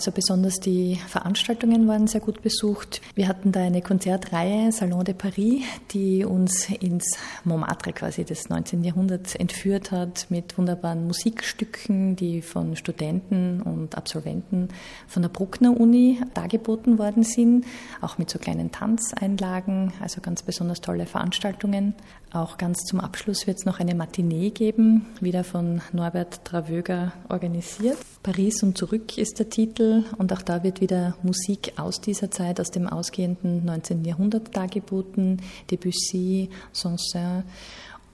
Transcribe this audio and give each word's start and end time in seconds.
also 0.00 0.12
besonders 0.12 0.54
die 0.60 0.98
Veranstaltungen 1.08 1.86
waren 1.86 2.06
sehr 2.06 2.22
gut 2.22 2.40
besucht. 2.40 3.02
Wir 3.14 3.28
hatten 3.28 3.52
da 3.52 3.60
eine 3.60 3.82
Konzertreihe 3.82 4.72
Salon 4.72 5.04
de 5.04 5.12
Paris, 5.12 5.62
die 5.90 6.24
uns 6.24 6.70
ins 6.70 7.18
Montmartre 7.44 7.92
quasi 7.92 8.24
des 8.24 8.48
19. 8.48 8.82
Jahrhunderts 8.82 9.34
entführt 9.34 9.90
hat 9.90 10.24
mit 10.30 10.56
wunderbaren 10.56 11.06
Musikstücken, 11.06 12.16
die 12.16 12.40
von 12.40 12.76
Studenten 12.76 13.60
und 13.60 13.94
Absolventen 13.94 14.68
von 15.06 15.20
der 15.20 15.28
Bruckner 15.28 15.78
Uni 15.78 16.18
dargeboten 16.32 16.98
worden 16.98 17.22
sind, 17.22 17.66
auch 18.00 18.16
mit 18.16 18.30
so 18.30 18.38
kleinen 18.38 18.72
Tanzeinlagen, 18.72 19.92
also 20.00 20.22
ganz 20.22 20.42
besonders 20.42 20.80
tolle 20.80 21.04
Veranstaltungen. 21.04 21.92
Auch 22.32 22.56
ganz 22.56 22.84
zum 22.84 23.00
Abschluss 23.00 23.46
wird 23.46 23.58
es 23.58 23.66
noch 23.66 23.80
eine 23.80 23.94
Matinee 23.94 24.48
geben, 24.48 25.04
wieder 25.20 25.44
von 25.44 25.82
Norbert 25.92 26.44
Travöger 26.44 27.12
organisiert. 27.28 27.98
Paris 28.22 28.62
und 28.62 28.78
zurück 28.78 29.18
ist 29.18 29.40
der 29.40 29.50
Titel 29.50 29.89
und 30.18 30.32
auch 30.32 30.42
da 30.42 30.62
wird 30.62 30.80
wieder 30.80 31.16
Musik 31.22 31.72
aus 31.76 32.00
dieser 32.00 32.30
Zeit, 32.30 32.60
aus 32.60 32.70
dem 32.70 32.86
ausgehenden 32.86 33.64
19. 33.64 34.04
Jahrhundert 34.04 34.56
dargeboten. 34.56 35.40
Debussy, 35.70 36.50
Saint-Saëns 36.72 37.44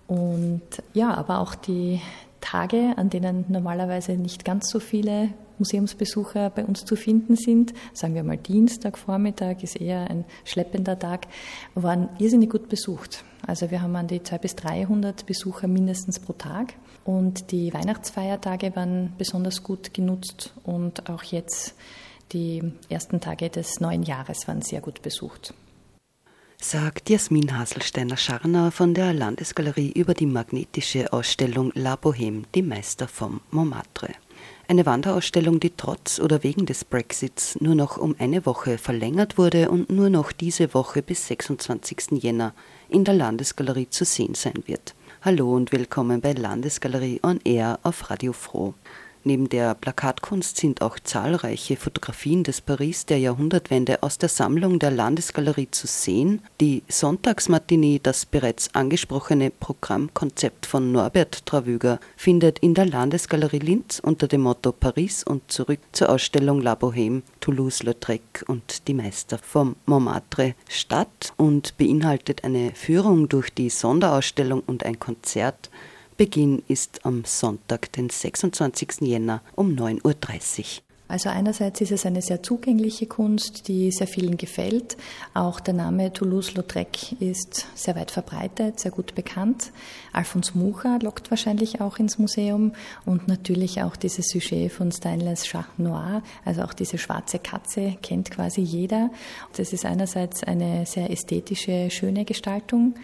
und 0.07 0.63
ja, 0.95 1.15
aber 1.15 1.41
auch 1.41 1.55
die 1.55 2.01
Tage, 2.41 2.95
an 2.97 3.11
denen 3.11 3.45
normalerweise 3.49 4.13
nicht 4.13 4.45
ganz 4.45 4.71
so 4.71 4.79
viele 4.79 5.31
Museumsbesucher 5.59 6.51
bei 6.51 6.65
uns 6.65 6.85
zu 6.85 6.97
finden 6.97 7.35
sind, 7.35 7.73
sagen 7.93 8.15
wir 8.15 8.23
mal 8.23 8.37
Dienstagvormittag 8.37 9.63
ist 9.63 9.81
eher 9.81 10.09
ein 10.11 10.25
schleppender 10.45 10.99
Tag, 10.99 11.27
waren 11.75 12.09
irrsinnig 12.19 12.51
gut 12.51 12.69
besucht. 12.69 13.25
Also 13.47 13.71
wir 13.71 13.83
haben 13.83 13.97
an 13.97 14.07
die 14.07 14.23
200 14.23 14.43
bis 14.43 14.57
300 14.57 15.27
Besucher 15.27 15.67
mindestens 15.67 16.21
pro 16.21 16.35
Tag 16.35 16.75
und 17.07 17.51
die 17.53 17.73
Weihnachtsfeiertage 17.73 18.77
waren 18.77 19.15
besonders 19.17 19.63
gut 19.63 19.95
genutzt 19.95 20.53
und 20.65 21.09
auch 21.09 21.23
jetzt 21.23 21.75
die 22.33 22.73
ersten 22.89 23.21
Tage 23.21 23.49
des 23.49 23.81
neuen 23.81 24.03
Jahres 24.03 24.49
waren 24.49 24.63
sehr 24.63 24.81
gut 24.81 25.03
besucht 25.03 25.55
sagt 26.61 27.11
Jasmin 27.11 27.57
Haselsteiner-Scharner 27.57 28.73
von 28.73 28.95
der 28.95 29.13
Landesgalerie 29.13 29.93
über 29.93 30.15
die 30.15 30.27
magnetische 30.27 31.13
Ausstellung 31.13 31.71
La 31.75 31.95
Bohème, 31.95 32.45
die 32.55 32.63
Meister 32.63 33.09
vom 33.09 33.41
Montmartre. 33.51 34.09
Eine 34.67 34.85
Wanderausstellung, 34.85 35.61
die 35.61 35.71
trotz 35.77 36.19
oder 36.19 36.43
wegen 36.43 36.67
des 36.67 36.85
Brexits 36.85 37.61
nur 37.61 37.75
noch 37.75 37.99
um 37.99 38.17
eine 38.19 38.47
Woche 38.47 38.79
verlängert 38.79 39.39
wurde 39.39 39.71
und 39.71 39.91
nur 39.91 40.11
noch 40.11 40.33
diese 40.33 40.75
Woche 40.75 41.03
bis 41.03 41.29
26. 41.29 42.23
Jänner 42.23 42.53
in 42.89 43.05
der 43.05 43.15
Landesgalerie 43.15 43.91
zu 43.91 44.05
sehen 44.05 44.35
sein 44.35 44.65
wird. 44.67 44.95
Hallo 45.29 45.57
und 45.57 45.73
willkommen 45.73 46.21
bei 46.21 46.35
Landesgalerie 46.35 47.19
on 47.25 47.41
Air 47.45 47.81
auf 47.83 48.11
Radio 48.11 48.33
Froh. 48.33 48.75
Neben 49.27 49.49
der 49.49 49.75
Plakatkunst 49.75 50.57
sind 50.57 50.83
auch 50.83 51.01
zahlreiche 51.01 51.75
Fotografien 51.75 52.45
des 52.45 52.61
Paris 52.61 53.07
der 53.07 53.19
Jahrhundertwende 53.19 54.05
aus 54.05 54.19
der 54.19 54.29
Sammlung 54.29 54.79
der 54.79 54.93
Landesgalerie 54.93 55.69
zu 55.69 55.89
sehen. 55.89 56.43
Die 56.61 56.85
Sonntagsmatinee, 56.87 57.99
das 58.01 58.25
bereits 58.25 58.73
angesprochene 58.77 59.51
Programmkonzept 59.51 60.65
von 60.65 60.93
Norbert 60.93 61.45
Travüger, 61.45 61.99
findet 62.17 62.61
in 62.61 62.75
der 62.75 62.87
Landesgalerie 62.87 63.59
Linz 63.59 63.99
unter 63.99 64.29
dem 64.29 64.43
Motto 64.43 64.71
Paris 64.71 65.25
und 65.25 65.51
zurück 65.51 65.81
zur 65.91 66.11
Ausstellung 66.11 66.61
La 66.61 66.75
Bohème, 66.75 67.23
Toulouse-Lautrec 67.41 68.45
und 68.47 68.87
die 68.87 68.95
Meister 68.95 69.39
vom 69.39 69.75
Montmartre 69.87 70.55
statt 70.69 71.33
und 71.37 71.77
beinhaltet 71.79 72.45
eine 72.45 72.71
Führung 72.77 73.29
durch 73.29 73.53
die 73.53 73.71
Sonderausstellung 73.71 74.63
und 74.65 74.85
ein 74.87 75.01
Konzert 75.01 75.69
Beginn 76.17 76.63
ist 76.67 77.05
am 77.05 77.25
Sonntag, 77.27 77.93
den 77.93 78.09
26. 78.09 79.03
Jänner 79.03 79.43
um 79.55 79.77
9.30 79.77 80.01
Uhr. 80.61 80.65
Also 81.09 81.29
einerseits 81.29 81.81
ist 81.81 81.93
es 81.93 82.05
eine 82.05 82.21
sehr 82.21 82.43
zugängliche 82.43 83.07
Kunst, 83.07 83.69
die 83.69 83.93
sehr 83.93 84.09
vielen 84.09 84.37
gefällt. 84.37 84.97
Auch 85.35 85.61
der 85.61 85.75
Name 85.75 86.13
Toulouse-Lautrec 86.13 87.21
ist 87.21 87.69
sehr 87.77 87.95
weit 87.95 88.11
verbreitet, 88.11 88.81
sehr 88.81 88.91
gut 88.91 89.15
bekannt. 89.15 89.71
Alphonse 90.13 90.59
Mucha 90.59 90.99
lockt 91.01 91.31
wahrscheinlich 91.31 91.81
auch 91.81 91.99
ins 91.99 92.19
Museum 92.19 92.73
und 93.05 93.29
natürlich 93.29 93.83
auch 93.83 93.95
dieses 93.95 94.31
Sujet 94.31 94.73
von 94.73 94.91
Steinles 94.91 95.45
Chat 95.45 95.79
Noir, 95.79 96.23
also 96.45 96.63
auch 96.63 96.75
diese 96.75 96.99
schwarze 96.99 97.39
Katze 97.39 97.97
kennt 98.03 98.33
quasi 98.33 98.63
jeder. 98.63 99.11
Das 99.57 99.73
ist 99.73 99.85
einerseits 99.85 100.43
eine 100.43 100.87
sehr 100.87 101.11
ästhetische, 101.11 101.89
schöne 101.91 102.25
Gestaltung, 102.25 102.97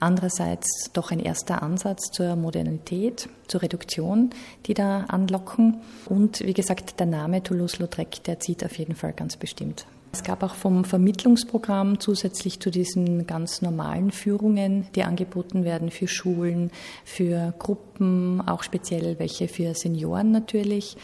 andererseits 0.00 0.90
doch 0.92 1.10
ein 1.10 1.20
erster 1.20 1.62
Ansatz 1.62 2.10
zur 2.10 2.36
Modernität, 2.36 3.28
zur 3.46 3.62
Reduktion, 3.62 4.30
die 4.66 4.74
da 4.74 5.04
anlocken. 5.08 5.80
Und 6.06 6.40
wie 6.40 6.54
gesagt, 6.54 6.98
der 6.98 7.06
Name 7.06 7.42
Toulouse-Lautrec, 7.42 8.24
der 8.24 8.40
zieht 8.40 8.64
auf 8.64 8.76
jeden 8.78 8.94
Fall 8.94 9.12
ganz 9.12 9.36
bestimmt. 9.36 9.86
Es 10.12 10.24
gab 10.24 10.42
auch 10.42 10.54
vom 10.54 10.84
Vermittlungsprogramm 10.84 12.00
zusätzlich 12.00 12.58
zu 12.58 12.70
diesen 12.70 13.28
ganz 13.28 13.62
normalen 13.62 14.10
Führungen, 14.10 14.88
die 14.96 15.04
angeboten 15.04 15.64
werden 15.64 15.90
für 15.90 16.08
Schulen, 16.08 16.72
für 17.04 17.54
Gruppen, 17.60 18.40
auch 18.40 18.64
speziell 18.64 19.20
welche 19.20 19.46
für 19.46 19.74
Senioren 19.74 20.32
natürlich 20.32 20.96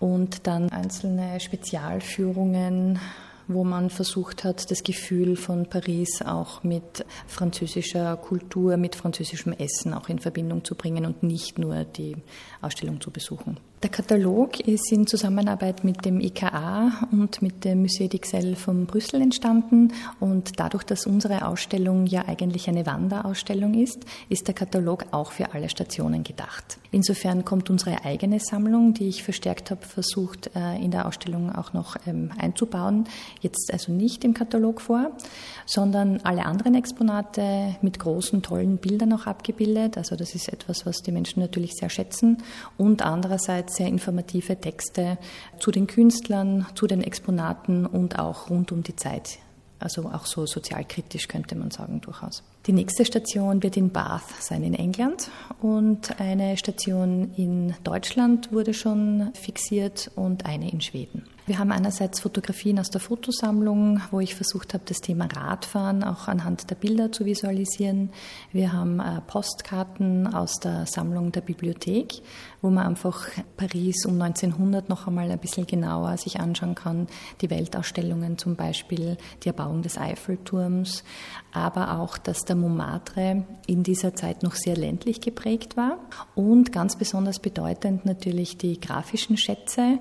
und 0.00 0.46
dann 0.46 0.70
einzelne 0.70 1.40
Spezialführungen 1.40 2.98
wo 3.48 3.64
man 3.64 3.90
versucht 3.90 4.44
hat, 4.44 4.70
das 4.70 4.82
Gefühl 4.82 5.36
von 5.36 5.66
Paris 5.66 6.22
auch 6.22 6.62
mit 6.62 7.04
französischer 7.26 8.16
Kultur, 8.16 8.76
mit 8.76 8.94
französischem 8.94 9.52
Essen 9.52 9.94
auch 9.94 10.08
in 10.08 10.18
Verbindung 10.18 10.64
zu 10.64 10.74
bringen 10.74 11.06
und 11.06 11.22
nicht 11.22 11.58
nur 11.58 11.84
die 11.84 12.16
Ausstellung 12.60 13.00
zu 13.00 13.10
besuchen. 13.10 13.58
Der 13.84 13.90
Katalog 13.90 14.60
ist 14.60 14.90
in 14.92 15.06
Zusammenarbeit 15.06 15.84
mit 15.84 16.06
dem 16.06 16.18
IKA 16.18 17.06
und 17.12 17.42
mit 17.42 17.66
dem 17.66 17.84
Musée 17.84 18.08
d'Ixelles 18.08 18.56
von 18.56 18.86
Brüssel 18.86 19.20
entstanden 19.20 19.92
und 20.20 20.58
dadurch, 20.58 20.84
dass 20.84 21.06
unsere 21.06 21.46
Ausstellung 21.46 22.06
ja 22.06 22.26
eigentlich 22.26 22.66
eine 22.66 22.86
Wanderausstellung 22.86 23.74
ist, 23.74 24.06
ist 24.30 24.46
der 24.46 24.54
Katalog 24.54 25.04
auch 25.10 25.32
für 25.32 25.52
alle 25.52 25.68
Stationen 25.68 26.24
gedacht. 26.24 26.78
Insofern 26.92 27.44
kommt 27.44 27.68
unsere 27.68 28.06
eigene 28.06 28.40
Sammlung, 28.40 28.94
die 28.94 29.08
ich 29.08 29.22
verstärkt 29.22 29.70
habe, 29.70 29.84
versucht 29.84 30.50
äh, 30.56 30.82
in 30.82 30.90
der 30.90 31.04
Ausstellung 31.04 31.54
auch 31.54 31.74
noch 31.74 31.96
ähm, 32.06 32.30
einzubauen, 32.38 33.04
jetzt 33.42 33.70
also 33.70 33.92
nicht 33.92 34.24
im 34.24 34.32
Katalog 34.32 34.80
vor, 34.80 35.10
sondern 35.66 36.20
alle 36.22 36.46
anderen 36.46 36.74
Exponate 36.74 37.76
mit 37.82 37.98
großen, 37.98 38.40
tollen 38.40 38.78
Bildern 38.78 39.12
auch 39.12 39.26
abgebildet. 39.26 39.98
Also 39.98 40.16
das 40.16 40.34
ist 40.34 40.48
etwas, 40.50 40.86
was 40.86 41.02
die 41.02 41.12
Menschen 41.12 41.40
natürlich 41.40 41.74
sehr 41.74 41.90
schätzen 41.90 42.38
und 42.78 43.02
andererseits 43.02 43.73
sehr 43.74 43.88
informative 43.88 44.60
Texte 44.60 45.18
zu 45.58 45.70
den 45.70 45.86
Künstlern, 45.86 46.66
zu 46.74 46.86
den 46.86 47.02
Exponaten 47.02 47.86
und 47.86 48.18
auch 48.18 48.50
rund 48.50 48.72
um 48.72 48.82
die 48.82 48.96
Zeit. 48.96 49.38
Also 49.78 50.06
auch 50.06 50.24
so 50.24 50.46
sozialkritisch 50.46 51.28
könnte 51.28 51.56
man 51.56 51.70
sagen 51.70 52.00
durchaus. 52.00 52.42
Die 52.66 52.72
nächste 52.72 53.04
Station 53.04 53.62
wird 53.62 53.76
in 53.76 53.90
Bath 53.90 54.22
sein 54.40 54.62
in 54.62 54.72
England 54.72 55.30
und 55.60 56.18
eine 56.18 56.56
Station 56.56 57.32
in 57.36 57.74
Deutschland 57.84 58.52
wurde 58.52 58.72
schon 58.72 59.30
fixiert 59.34 60.10
und 60.14 60.46
eine 60.46 60.70
in 60.70 60.80
Schweden. 60.80 61.24
Wir 61.46 61.58
haben 61.58 61.72
einerseits 61.72 62.20
Fotografien 62.20 62.78
aus 62.78 62.88
der 62.88 63.02
Fotosammlung, 63.02 64.00
wo 64.10 64.18
ich 64.18 64.34
versucht 64.34 64.72
habe, 64.72 64.84
das 64.86 65.02
Thema 65.02 65.26
Radfahren 65.26 66.02
auch 66.02 66.26
anhand 66.26 66.70
der 66.70 66.74
Bilder 66.74 67.12
zu 67.12 67.26
visualisieren. 67.26 68.08
Wir 68.50 68.72
haben 68.72 68.98
äh, 68.98 69.20
Postkarten 69.26 70.26
aus 70.26 70.54
der 70.54 70.86
Sammlung 70.86 71.32
der 71.32 71.42
Bibliothek, 71.42 72.22
wo 72.62 72.70
man 72.70 72.86
einfach 72.86 73.28
Paris 73.58 74.06
um 74.06 74.22
1900 74.22 74.88
noch 74.88 75.06
einmal 75.06 75.30
ein 75.30 75.38
bisschen 75.38 75.66
genauer 75.66 76.16
sich 76.16 76.40
anschauen 76.40 76.74
kann. 76.74 77.08
Die 77.42 77.50
Weltausstellungen 77.50 78.38
zum 78.38 78.56
Beispiel, 78.56 79.18
die 79.42 79.48
Erbauung 79.48 79.82
des 79.82 79.98
Eiffelturms, 79.98 81.04
aber 81.52 81.98
auch, 81.98 82.16
dass 82.16 82.46
der 82.46 82.56
Montmartre 82.56 83.44
in 83.66 83.82
dieser 83.82 84.14
Zeit 84.14 84.42
noch 84.42 84.54
sehr 84.54 84.78
ländlich 84.78 85.20
geprägt 85.20 85.76
war 85.76 85.98
und 86.34 86.72
ganz 86.72 86.96
besonders 86.96 87.38
bedeutend 87.38 88.06
natürlich 88.06 88.56
die 88.56 88.80
grafischen 88.80 89.36
Schätze, 89.36 89.98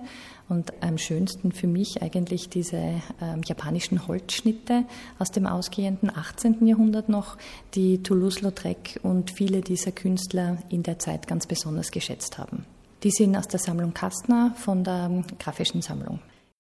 und 0.54 0.72
am 0.84 1.00
schönsten 1.00 1.52
für 1.52 1.66
mich 1.66 2.04
eigentlich 2.04 2.48
diese 2.48 2.78
ähm, 2.78 3.42
japanischen 3.44 4.08
Holzschnitte 4.08 4.86
aus 5.18 5.32
dem 5.32 5.48
ausgehenden 5.48 6.16
18. 6.16 6.68
Jahrhundert 6.68 7.10
noch, 7.10 7.38
die 7.74 8.04
Toulouse-Lautrec 8.04 9.00
und 9.02 9.32
viele 9.32 9.62
dieser 9.62 9.92
Künstler 9.92 10.60
in 10.70 10.84
der 10.84 11.00
Zeit 11.00 11.28
ganz 11.28 11.48
besonders 11.48 11.90
geschätzt 11.90 12.38
haben. 12.38 12.66
Die 13.02 13.10
sind 13.10 13.36
aus 13.36 13.48
der 13.48 13.60
Sammlung 13.60 13.94
Kastner 13.96 14.54
von 14.56 14.84
der 14.84 15.10
ähm, 15.12 15.26
Grafischen 15.40 15.82
Sammlung. 15.82 16.20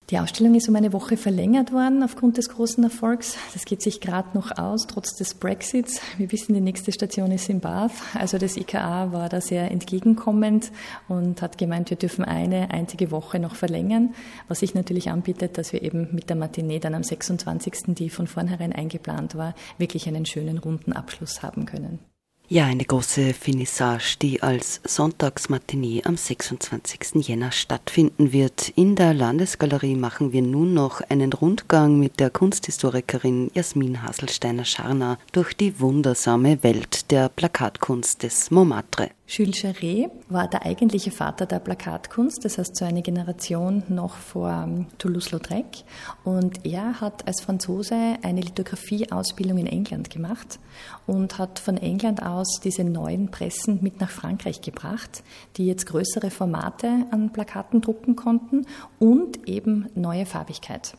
Die 0.09 0.19
Ausstellung 0.19 0.53
ist 0.53 0.67
um 0.67 0.75
eine 0.75 0.91
Woche 0.91 1.15
verlängert 1.15 1.71
worden 1.71 2.03
aufgrund 2.03 2.37
des 2.37 2.49
großen 2.49 2.83
Erfolgs. 2.83 3.37
Das 3.53 3.63
geht 3.63 3.81
sich 3.81 4.01
gerade 4.01 4.37
noch 4.37 4.57
aus, 4.57 4.85
trotz 4.85 5.15
des 5.15 5.33
Brexits. 5.33 6.01
Wir 6.17 6.29
wissen, 6.31 6.53
die 6.53 6.61
nächste 6.61 6.91
Station 6.91 7.31
ist 7.31 7.49
in 7.49 7.61
Bath. 7.61 7.93
Also 8.13 8.37
das 8.37 8.57
IKA 8.57 9.13
war 9.13 9.29
da 9.29 9.39
sehr 9.39 9.71
entgegenkommend 9.71 10.71
und 11.07 11.41
hat 11.41 11.57
gemeint, 11.57 11.89
wir 11.89 11.97
dürfen 11.97 12.25
eine 12.25 12.71
einzige 12.71 13.11
Woche 13.11 13.39
noch 13.39 13.55
verlängern, 13.55 14.13
was 14.49 14.59
sich 14.59 14.75
natürlich 14.75 15.09
anbietet, 15.09 15.57
dass 15.57 15.71
wir 15.71 15.81
eben 15.81 16.09
mit 16.11 16.29
der 16.29 16.35
Matinee 16.35 16.79
dann 16.79 16.95
am 16.95 17.03
26., 17.03 17.95
die 17.95 18.09
von 18.09 18.27
vornherein 18.27 18.73
eingeplant 18.73 19.35
war, 19.35 19.55
wirklich 19.77 20.07
einen 20.07 20.25
schönen 20.25 20.57
runden 20.57 20.91
Abschluss 20.91 21.41
haben 21.43 21.65
können. 21.65 21.99
Ja, 22.49 22.65
eine 22.65 22.83
große 22.83 23.33
Finissage, 23.33 24.17
die 24.21 24.43
als 24.43 24.81
Sonntagsmatinee 24.83 26.01
am 26.03 26.17
26. 26.17 27.25
Jänner 27.25 27.53
stattfinden 27.53 28.33
wird. 28.33 28.67
In 28.75 28.97
der 28.97 29.13
Landesgalerie 29.13 29.95
machen 29.95 30.33
wir 30.33 30.41
nun 30.41 30.73
noch 30.73 30.99
einen 31.09 31.31
Rundgang 31.31 31.97
mit 31.97 32.19
der 32.19 32.29
Kunsthistorikerin 32.29 33.49
Jasmin 33.53 34.03
Haselsteiner-Scharner 34.03 35.19
durch 35.31 35.53
die 35.53 35.79
wundersame 35.79 36.61
Welt 36.63 37.11
der 37.11 37.29
Plakatkunst 37.29 38.23
des 38.23 38.51
Montmartre. 38.51 39.09
Jules 39.25 39.61
Jarret 39.61 40.11
war 40.27 40.47
der 40.47 40.65
eigentliche 40.65 41.09
Vater 41.09 41.45
der 41.45 41.59
Plakatkunst, 41.59 42.43
das 42.43 42.57
heißt 42.57 42.75
so 42.75 42.83
eine 42.83 43.01
Generation 43.01 43.81
noch 43.87 44.15
vor 44.15 44.49
ähm, 44.51 44.87
Toulouse-Lautrec. 44.97 45.85
Und 46.25 46.65
er 46.65 46.99
hat 46.99 47.25
als 47.25 47.41
Franzose 47.41 47.95
eine 48.21 48.41
Lithografie-Ausbildung 48.41 49.59
in 49.59 49.65
England 49.65 50.09
gemacht 50.09 50.59
und 51.07 51.37
hat 51.39 51.59
von 51.59 51.77
England 51.77 52.21
aus 52.21 52.59
diese 52.63 52.83
neuen 52.83 53.31
Pressen 53.31 53.79
mit 53.81 54.01
nach 54.01 54.11
Frankreich 54.11 54.61
gebracht, 54.61 55.23
die 55.55 55.65
jetzt 55.67 55.85
größere 55.85 56.29
Formate 56.29 56.89
an 57.11 57.31
Plakaten 57.31 57.79
drucken 57.79 58.15
konnten 58.15 58.67
und 58.99 59.47
eben 59.47 59.87
neue 59.95 60.25
Farbigkeit. 60.25 60.95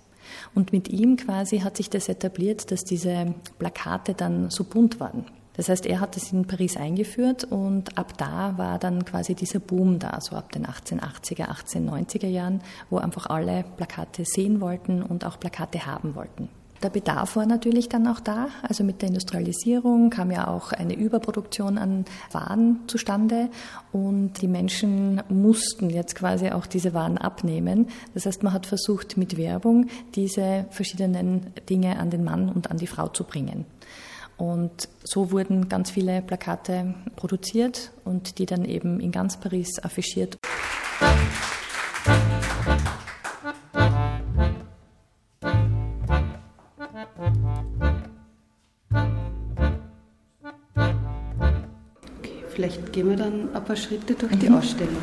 Und 0.55 0.73
mit 0.73 0.89
ihm 0.89 1.17
quasi 1.17 1.59
hat 1.59 1.77
sich 1.77 1.91
das 1.91 2.09
etabliert, 2.09 2.71
dass 2.71 2.85
diese 2.85 3.35
Plakate 3.59 4.15
dann 4.15 4.51
so 4.51 4.65
bunt 4.65 4.99
waren. 4.99 5.27
Das 5.57 5.69
heißt, 5.69 5.87
er 5.87 6.01
hat 6.01 6.17
es 6.17 6.33
in 6.33 6.47
Paris 6.47 6.77
eingeführt 6.77 7.45
und 7.45 7.97
ab 7.97 8.19
da 8.19 8.55
war 8.57 8.79
dann 8.79 9.05
quasi 9.05 9.35
dieser 9.35 9.61
Boom 9.61 9.99
da, 9.99 10.19
so 10.21 10.37
ab 10.37 10.51
den 10.53 10.67
1880er, 10.67 11.49
1890er 11.49 12.27
Jahren, 12.27 12.61
wo 12.91 12.99
einfach 12.99 13.27
alle 13.27 13.65
Plakate 13.77 14.25
sehen 14.25 14.61
wollten 14.61 15.03
und 15.03 15.25
auch 15.25 15.39
Plakate 15.39 15.87
haben 15.87 16.15
wollten. 16.15 16.49
Der 16.83 16.91
Bedarf 16.91 17.37
war 17.37 17.47
natürlich 17.47 17.89
dann 17.89 18.07
auch 18.07 18.21
da. 18.21 18.49
Also 18.63 18.85
mit 18.85 19.01
der 19.01 19.09
Industrialisierung 19.09 20.11
kam 20.11 20.31
ja 20.31 20.49
auch 20.49 20.73
eine 20.73 20.95
Überproduktion 20.95 21.79
an 21.79 22.05
Waren 22.31 22.81
zustande 22.89 23.49
und 23.91 24.43
die 24.43 24.49
Menschen 24.49 25.23
mussten 25.31 25.89
jetzt 25.89 26.15
quasi 26.15 26.51
auch 26.51 26.67
diese 26.67 26.93
Waren 26.93 27.17
abnehmen. 27.17 27.89
Das 28.13 28.27
heißt, 28.27 28.43
man 28.43 28.53
hat 28.53 28.67
versucht, 28.67 29.17
mit 29.17 29.39
Werbung 29.39 29.87
diese 30.15 30.67
verschiedenen 30.69 31.47
Dinge 31.71 31.99
an 31.99 32.11
den 32.11 32.23
Mann 32.23 32.51
und 32.51 32.71
an 32.71 32.77
die 32.77 32.87
Frau 32.87 33.09
zu 33.09 33.25
bringen. 33.25 33.65
Und 34.37 34.89
so 35.05 35.31
wurden 35.31 35.69
ganz 35.69 35.91
viele 35.91 36.21
Plakate 36.23 36.95
produziert 37.17 37.93
und 38.05 38.39
die 38.39 38.47
dann 38.47 38.65
eben 38.65 39.01
in 39.01 39.13
ganz 39.13 39.39
Paris 39.39 39.79
affichiert. 39.83 40.37
Okay, 52.19 52.45
vielleicht 52.51 52.93
gehen 52.93 53.11
wir 53.11 53.17
dann 53.17 53.55
ein 53.55 53.65
paar 53.65 53.77
Schritte 53.77 54.15
durch 54.15 54.37
die 54.39 54.49
mhm. 54.49 54.57
Ausstellung. 54.57 55.03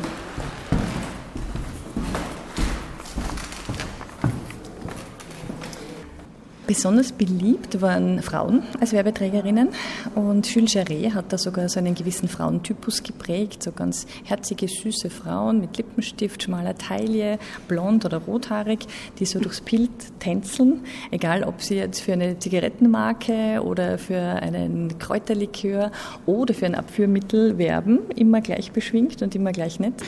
Besonders 6.72 7.12
beliebt 7.12 7.82
waren 7.82 8.22
Frauen 8.22 8.62
als 8.80 8.94
Werbeträgerinnen. 8.94 9.68
Und 10.14 10.46
Jules 10.54 10.72
Jarret 10.72 11.12
hat 11.12 11.30
da 11.30 11.36
sogar 11.36 11.68
so 11.68 11.78
einen 11.78 11.94
gewissen 11.94 12.30
Frauentypus 12.30 13.02
geprägt, 13.02 13.62
so 13.62 13.72
ganz 13.72 14.06
herzige, 14.24 14.66
süße 14.68 15.10
Frauen 15.10 15.60
mit 15.60 15.76
Lippenstift, 15.76 16.44
schmaler 16.44 16.74
Taille, 16.78 17.38
blond 17.68 18.06
oder 18.06 18.16
rothaarig, 18.16 18.86
die 19.18 19.26
so 19.26 19.38
durchs 19.38 19.60
Bild 19.60 19.90
tänzeln, 20.18 20.80
egal 21.10 21.44
ob 21.44 21.60
sie 21.60 21.74
jetzt 21.74 22.00
für 22.00 22.14
eine 22.14 22.38
Zigarettenmarke 22.38 23.62
oder 23.62 23.98
für 23.98 24.22
einen 24.22 24.98
Kräuterlikör 24.98 25.92
oder 26.24 26.54
für 26.54 26.64
ein 26.64 26.74
Abführmittel 26.74 27.58
werben, 27.58 27.98
immer 28.16 28.40
gleich 28.40 28.72
beschwingt 28.72 29.20
und 29.20 29.34
immer 29.34 29.52
gleich 29.52 29.78
nett. 29.78 30.02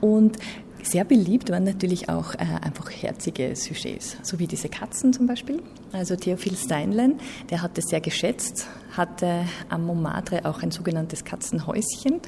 Und 0.00 0.36
sehr 0.82 1.04
beliebt 1.04 1.50
waren 1.50 1.64
natürlich 1.64 2.08
auch 2.08 2.34
äh, 2.34 2.38
einfach 2.62 2.90
herzige 2.90 3.54
Sujets, 3.54 4.16
so 4.22 4.38
wie 4.38 4.46
diese 4.46 4.68
Katzen 4.68 5.12
zum 5.12 5.26
Beispiel. 5.26 5.62
Also 5.92 6.16
Theophil 6.16 6.56
Steinlein, 6.56 7.18
der 7.50 7.62
hat 7.62 7.76
es 7.78 7.86
sehr 7.86 8.00
geschätzt, 8.00 8.66
hatte 8.96 9.44
am 9.68 9.86
Montmartre 9.86 10.44
auch 10.44 10.62
ein 10.62 10.70
sogenanntes 10.70 11.24
Katzenhäuschen, 11.24 12.20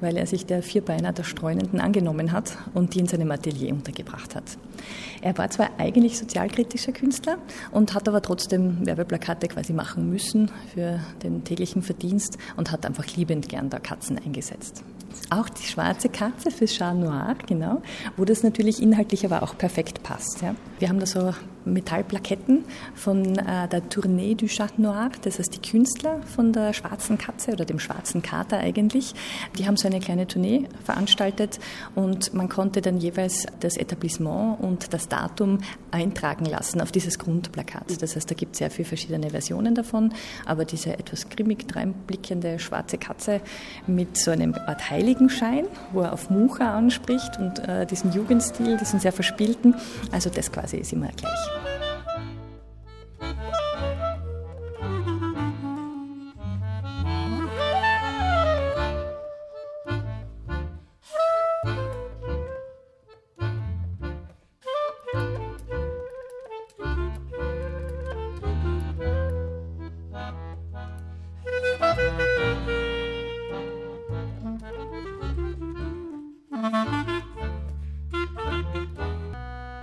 weil 0.00 0.16
er 0.16 0.26
sich 0.26 0.46
der 0.46 0.62
Vierbeiner 0.62 1.12
der 1.12 1.24
Streunenden 1.24 1.80
angenommen 1.80 2.32
hat 2.32 2.56
und 2.74 2.94
die 2.94 3.00
in 3.00 3.06
seinem 3.06 3.30
Atelier 3.30 3.72
untergebracht 3.72 4.34
hat. 4.34 4.44
Er 5.20 5.36
war 5.36 5.50
zwar 5.50 5.70
eigentlich 5.78 6.18
sozialkritischer 6.18 6.92
Künstler 6.92 7.38
und 7.72 7.94
hat 7.94 8.08
aber 8.08 8.22
trotzdem 8.22 8.86
Werbeplakate 8.86 9.48
quasi 9.48 9.72
machen 9.72 10.08
müssen 10.10 10.50
für 10.72 11.00
den 11.22 11.44
täglichen 11.44 11.82
Verdienst 11.82 12.38
und 12.56 12.70
hat 12.70 12.86
einfach 12.86 13.06
liebend 13.16 13.48
gern 13.48 13.70
da 13.70 13.78
Katzen 13.78 14.18
eingesetzt. 14.18 14.84
Auch 15.30 15.48
die 15.48 15.64
schwarze 15.64 16.08
Katze 16.08 16.50
fürs 16.50 16.72
Chat 16.72 16.96
Noir, 16.96 17.36
genau, 17.46 17.82
wo 18.16 18.24
das 18.24 18.42
natürlich 18.42 18.82
inhaltlich 18.82 19.24
aber 19.24 19.42
auch 19.42 19.56
perfekt 19.56 20.02
passt. 20.02 20.42
Ja. 20.42 20.54
Wir 20.78 20.88
haben 20.88 21.00
da 21.00 21.06
so 21.06 21.32
Metallplaketten 21.64 22.64
von 22.94 23.36
äh, 23.38 23.68
der 23.68 23.88
Tournée 23.88 24.34
du 24.34 24.46
Chat 24.46 24.78
Noir, 24.78 25.10
das 25.22 25.38
heißt 25.38 25.54
die 25.54 25.70
Künstler 25.70 26.20
von 26.22 26.52
der 26.52 26.72
schwarzen 26.72 27.18
Katze 27.18 27.52
oder 27.52 27.64
dem 27.64 27.78
schwarzen 27.78 28.22
Kater 28.22 28.58
eigentlich. 28.58 29.14
Die 29.58 29.66
haben 29.66 29.76
so 29.76 29.88
eine 29.88 30.00
kleine 30.00 30.26
Tournee 30.26 30.68
veranstaltet 30.84 31.58
und 31.94 32.34
man 32.34 32.48
konnte 32.48 32.80
dann 32.80 32.98
jeweils 32.98 33.46
das 33.60 33.76
Etablissement 33.76 34.60
und 34.60 34.92
das 34.92 35.08
Datum 35.08 35.58
eintragen 35.90 36.44
lassen 36.44 36.80
auf 36.80 36.92
dieses 36.92 37.18
Grundplakat. 37.18 38.00
Das 38.00 38.16
heißt, 38.16 38.30
da 38.30 38.34
gibt 38.34 38.52
es 38.52 38.58
sehr 38.58 38.70
viele 38.70 38.88
verschiedene 38.88 39.30
Versionen 39.30 39.74
davon, 39.74 40.12
aber 40.46 40.64
diese 40.64 40.98
etwas 40.98 41.28
grimmig 41.28 41.68
dreinblickende 41.68 42.58
schwarze 42.58 42.98
Katze 42.98 43.40
mit 43.86 44.16
so 44.16 44.30
einem 44.30 44.54
Art 44.54 44.90
Heiligenschein, 44.90 45.66
wo 45.92 46.02
er 46.02 46.12
auf 46.12 46.30
Mucha 46.30 46.76
anspricht 46.76 47.38
und 47.38 47.58
äh, 47.60 47.86
diesen 47.86 48.12
Jugendstil, 48.12 48.76
diesen 48.76 49.00
sehr 49.00 49.12
verspielten, 49.12 49.74
also 50.12 50.30
das 50.30 50.52
quasi 50.52 50.67
ist 50.76 50.92
immer 50.92 51.08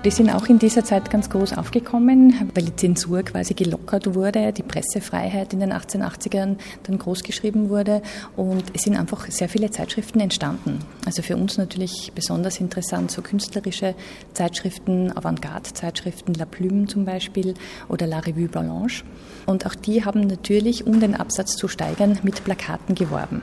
Die 0.06 0.12
sind 0.12 0.30
auch 0.30 0.46
in 0.46 0.60
dieser 0.60 0.84
Zeit 0.84 1.10
ganz 1.10 1.32
groß 1.32 1.58
aufgekommen, 1.58 2.52
weil 2.54 2.66
die 2.66 2.76
Zensur 2.76 3.24
quasi 3.24 3.56
gelockert 3.56 4.14
wurde, 4.14 4.54
die 4.54 4.62
Pressefreiheit 4.62 5.52
in 5.52 5.62
den 5.62 5.74
1880ern 5.74 6.58
dann 6.84 7.00
groß 7.00 7.24
geschrieben 7.24 7.70
wurde 7.70 8.04
und 8.36 8.64
es 8.76 8.84
sind 8.84 8.98
einfach 8.98 9.26
sehr 9.32 9.50
viele 9.50 9.72
Zeitschriften 9.72 10.20
entstanden. 10.20 10.78
Also 11.08 11.24
für 11.24 11.36
uns 11.36 11.58
natürlich 11.58 12.12
besonders 12.14 12.60
interessant 12.60 13.10
so 13.10 13.24
künstlerische 13.24 13.96
Zeitschriften, 14.34 15.12
Avantgarde-Zeitschriften, 15.18 16.36
La 16.36 16.46
Plume 16.46 16.86
zum 16.86 17.06
Beispiel 17.06 17.56
oder 17.90 18.06
La 18.06 18.20
Revue 18.20 18.48
Blanche. 18.48 19.04
Und 19.48 19.66
auch 19.66 19.74
die 19.74 20.06
haben 20.06 20.28
natürlich, 20.28 20.86
um 20.86 21.00
den 21.00 21.16
Absatz 21.16 21.56
zu 21.56 21.68
steigern, 21.68 22.20
mit 22.22 22.44
Plakaten 22.44 22.94
geworben. 22.94 23.42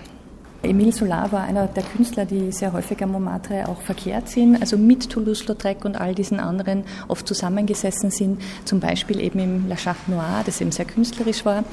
Emile 0.62 0.92
Solar 0.92 1.32
war 1.32 1.42
einer 1.42 1.66
der 1.66 1.82
Künstler, 1.82 2.24
die 2.24 2.52
sehr 2.52 2.72
häufig 2.72 3.02
am 3.02 3.12
Montmartre 3.12 3.68
auch 3.68 3.80
verkehrt 3.82 4.28
sind, 4.28 4.60
also 4.60 4.78
mit 4.78 5.10
Toulouse-Lautrec 5.10 5.84
und 5.84 6.00
all 6.00 6.14
diesen 6.14 6.38
anderen 6.38 6.84
oft 7.08 7.26
zusammengesessen 7.26 8.10
sind, 8.10 8.40
zum 8.64 8.78
Beispiel 8.78 9.20
eben 9.20 9.40
im 9.40 9.68
La 9.68 9.76
Charte 9.76 10.10
Noire, 10.10 10.42
das 10.46 10.60
eben 10.60 10.70
sehr 10.70 10.84
künstlerisch 10.84 11.44
war. 11.44 11.64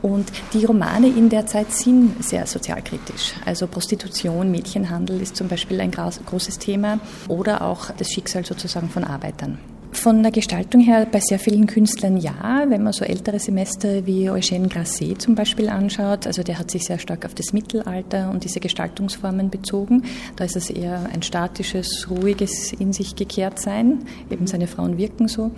Und 0.00 0.32
die 0.54 0.64
Romane 0.64 1.08
in 1.08 1.28
der 1.28 1.46
Zeit 1.46 1.72
sind 1.72 2.24
sehr 2.24 2.46
sozialkritisch. 2.46 3.34
Also 3.44 3.66
Prostitution, 3.66 4.50
Mädchenhandel 4.50 5.20
ist 5.20 5.36
zum 5.36 5.48
Beispiel 5.48 5.80
ein 5.80 5.90
großes 5.90 6.58
Thema 6.58 7.00
oder 7.28 7.62
auch 7.62 7.90
das 7.90 8.10
Schicksal 8.10 8.44
sozusagen 8.46 8.88
von 8.88 9.04
Arbeitern. 9.04 9.58
Von 9.90 10.22
der 10.22 10.30
Gestaltung 10.30 10.82
her 10.82 11.06
bei 11.10 11.18
sehr 11.18 11.38
vielen 11.38 11.66
Künstlern 11.66 12.18
ja, 12.18 12.64
wenn 12.68 12.82
man 12.82 12.92
so 12.92 13.04
ältere 13.04 13.38
Semester 13.38 14.04
wie 14.06 14.30
Eugène 14.30 14.68
Grasset 14.68 15.20
zum 15.20 15.34
Beispiel 15.34 15.68
anschaut, 15.68 16.26
also 16.26 16.42
der 16.42 16.58
hat 16.58 16.70
sich 16.70 16.84
sehr 16.84 16.98
stark 16.98 17.24
auf 17.24 17.34
das 17.34 17.52
Mittelalter 17.52 18.30
und 18.30 18.44
diese 18.44 18.60
Gestaltungsformen 18.60 19.50
bezogen. 19.50 20.04
Da 20.36 20.44
ist 20.44 20.56
es 20.56 20.68
eher 20.70 21.08
ein 21.12 21.22
statisches, 21.22 22.06
ruhiges 22.10 22.72
in 22.74 22.92
sich 22.92 23.16
gekehrt 23.16 23.58
sein. 23.60 24.04
Eben 24.30 24.46
seine 24.46 24.66
Frauen 24.66 24.98
wirken 24.98 25.26
so. 25.26 25.52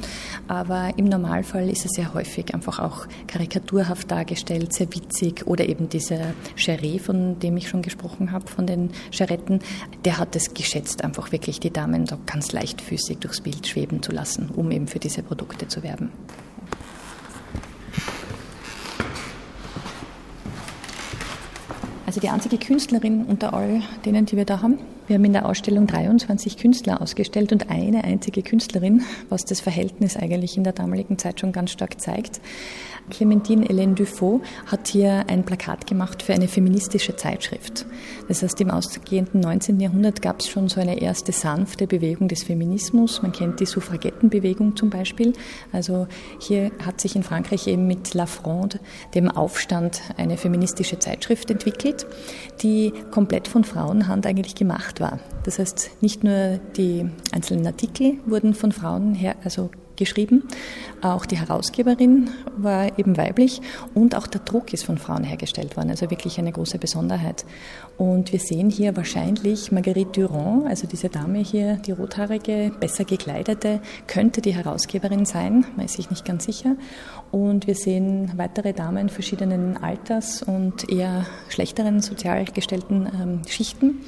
Aber 0.47 0.91
im 0.97 1.07
Normalfall 1.07 1.69
ist 1.69 1.85
er 1.85 1.91
sehr 1.91 2.15
häufig 2.15 2.55
einfach 2.55 2.79
auch 2.79 3.07
karikaturhaft 3.27 4.11
dargestellt, 4.11 4.73
sehr 4.73 4.95
witzig. 4.95 5.47
Oder 5.47 5.69
eben 5.69 5.89
dieser 5.89 6.21
Charret, 6.55 7.03
von 7.03 7.39
dem 7.41 7.57
ich 7.57 7.69
schon 7.69 7.83
gesprochen 7.83 8.31
habe, 8.31 8.47
von 8.47 8.67
den 8.67 8.91
Charetten, 9.11 9.59
der 10.05 10.19
hat 10.19 10.37
es 10.37 10.55
geschätzt, 10.55 11.05
einfach 11.05 11.33
wirklich 11.33 11.59
die 11.61 11.73
Damen 11.73 12.07
so 12.07 12.17
ganz 12.27 12.53
leichtfüßig 12.53 13.19
durchs 13.19 13.41
Bild 13.41 13.67
schweben 13.67 14.03
zu 14.03 14.13
lassen 14.13 14.20
lassen, 14.21 14.51
um 14.55 14.71
eben 14.71 14.87
für 14.87 14.99
diese 14.99 15.23
Produkte 15.23 15.67
zu 15.67 15.83
werben. 15.83 16.13
Also 22.05 22.21
die 22.21 22.29
einzige 22.29 22.59
Künstlerin 22.59 23.25
unter 23.25 23.55
all 23.55 23.81
denen, 24.05 24.27
die 24.27 24.37
wir 24.37 24.45
da 24.45 24.61
haben. 24.61 24.79
Wir 25.11 25.17
haben 25.17 25.25
in 25.25 25.33
der 25.33 25.47
Ausstellung 25.47 25.89
23 25.89 26.57
Künstler 26.57 27.03
ausgestellt 27.03 27.51
und 27.51 27.69
eine 27.69 28.05
einzige 28.05 28.45
Künstlerin, 28.45 29.03
was 29.29 29.45
das 29.45 29.59
Verhältnis 29.59 30.17
eigentlich 30.17 30.57
in 30.57 30.63
der 30.63 30.73
damaligen 30.73 31.19
Zeit 31.19 31.41
schon 31.41 31.51
ganz 31.51 31.73
stark 31.73 32.01
zeigt. 32.01 32.41
Clementine 33.11 33.67
Hélène 33.67 33.95
Dufaux 33.97 34.41
hat 34.67 34.87
hier 34.87 35.25
ein 35.27 35.43
Plakat 35.43 35.89
gemacht 35.89 36.23
für 36.23 36.33
eine 36.33 36.47
feministische 36.47 37.17
Zeitschrift. 37.17 37.87
Das 38.29 38.45
heißt, 38.45 38.61
im 38.61 38.71
ausgehenden 38.71 39.41
19. 39.41 39.81
Jahrhundert 39.81 40.23
gab 40.23 40.39
es 40.39 40.49
schon 40.49 40.69
so 40.69 40.81
eine 40.81 41.01
erste 41.01 41.33
sanfte 41.33 41.89
Bewegung 41.89 42.29
des 42.29 42.45
Feminismus. 42.45 43.21
Man 43.21 43.33
kennt 43.33 43.59
die 43.59 43.67
Suffragettenbewegung 43.67 44.77
zum 44.77 44.91
Beispiel. 44.91 45.33
Also 45.73 46.07
hier 46.39 46.71
hat 46.87 47.01
sich 47.01 47.17
in 47.17 47.25
Frankreich 47.25 47.67
eben 47.67 47.89
mit 47.89 48.15
La 48.15 48.27
Fronde, 48.27 48.79
dem 49.17 49.29
Aufstand, 49.29 50.03
eine 50.17 50.37
feministische 50.37 51.01
Zeitschrift 51.01 51.51
entwickelt, 51.51 52.07
die 52.63 52.93
komplett 53.11 53.49
von 53.49 53.65
Frauenhand 53.65 54.25
eigentlich 54.25 54.55
gemacht 54.55 55.00
war. 55.01 55.19
Das 55.45 55.59
heißt, 55.59 56.03
nicht 56.03 56.23
nur 56.25 56.59
die 56.77 57.09
einzelnen 57.33 57.67
Artikel 57.67 58.19
wurden 58.27 58.55
von 58.55 58.73
Frauen 58.73 59.15
her, 59.15 59.37
also 59.43 59.71
geschrieben. 60.01 60.43
Auch 61.03 61.25
die 61.25 61.39
Herausgeberin 61.39 62.31
war 62.57 62.99
eben 62.99 63.17
weiblich 63.17 63.61
und 63.95 64.17
auch 64.17 64.27
der 64.27 64.41
Druck 64.41 64.73
ist 64.73 64.85
von 64.85 64.99
Frauen 64.99 65.23
hergestellt 65.23 65.77
worden, 65.77 65.91
also 65.91 66.11
wirklich 66.11 66.41
eine 66.41 66.51
große 66.51 66.79
Besonderheit. 66.79 67.45
Und 67.97 68.33
wir 68.33 68.41
sehen 68.41 68.71
hier 68.71 68.97
wahrscheinlich 68.97 69.71
Marguerite 69.71 70.23
Durand, 70.23 70.67
also 70.67 70.87
diese 70.89 71.09
Dame 71.09 71.39
hier, 71.39 71.77
die 71.77 71.93
rothaarige, 71.93 72.73
besser 72.81 73.05
gekleidete, 73.05 73.81
könnte 74.07 74.41
die 74.41 74.55
Herausgeberin 74.55 75.25
sein, 75.27 75.67
man 75.77 75.85
ist 75.85 75.95
sich 75.95 76.11
nicht 76.11 76.25
ganz 76.25 76.45
sicher. 76.45 76.77
Und 77.31 77.69
wir 77.69 77.77
sehen 77.77 78.33
weitere 78.37 78.73
Damen 78.73 79.09
verschiedenen 79.09 79.77
Alters 79.77 80.43
und 80.43 80.91
eher 80.91 81.27
schlechteren 81.49 82.01
sozial 82.01 82.45
gestellten 82.47 83.07
ähm, 83.07 83.43
Schichten. 83.47 84.01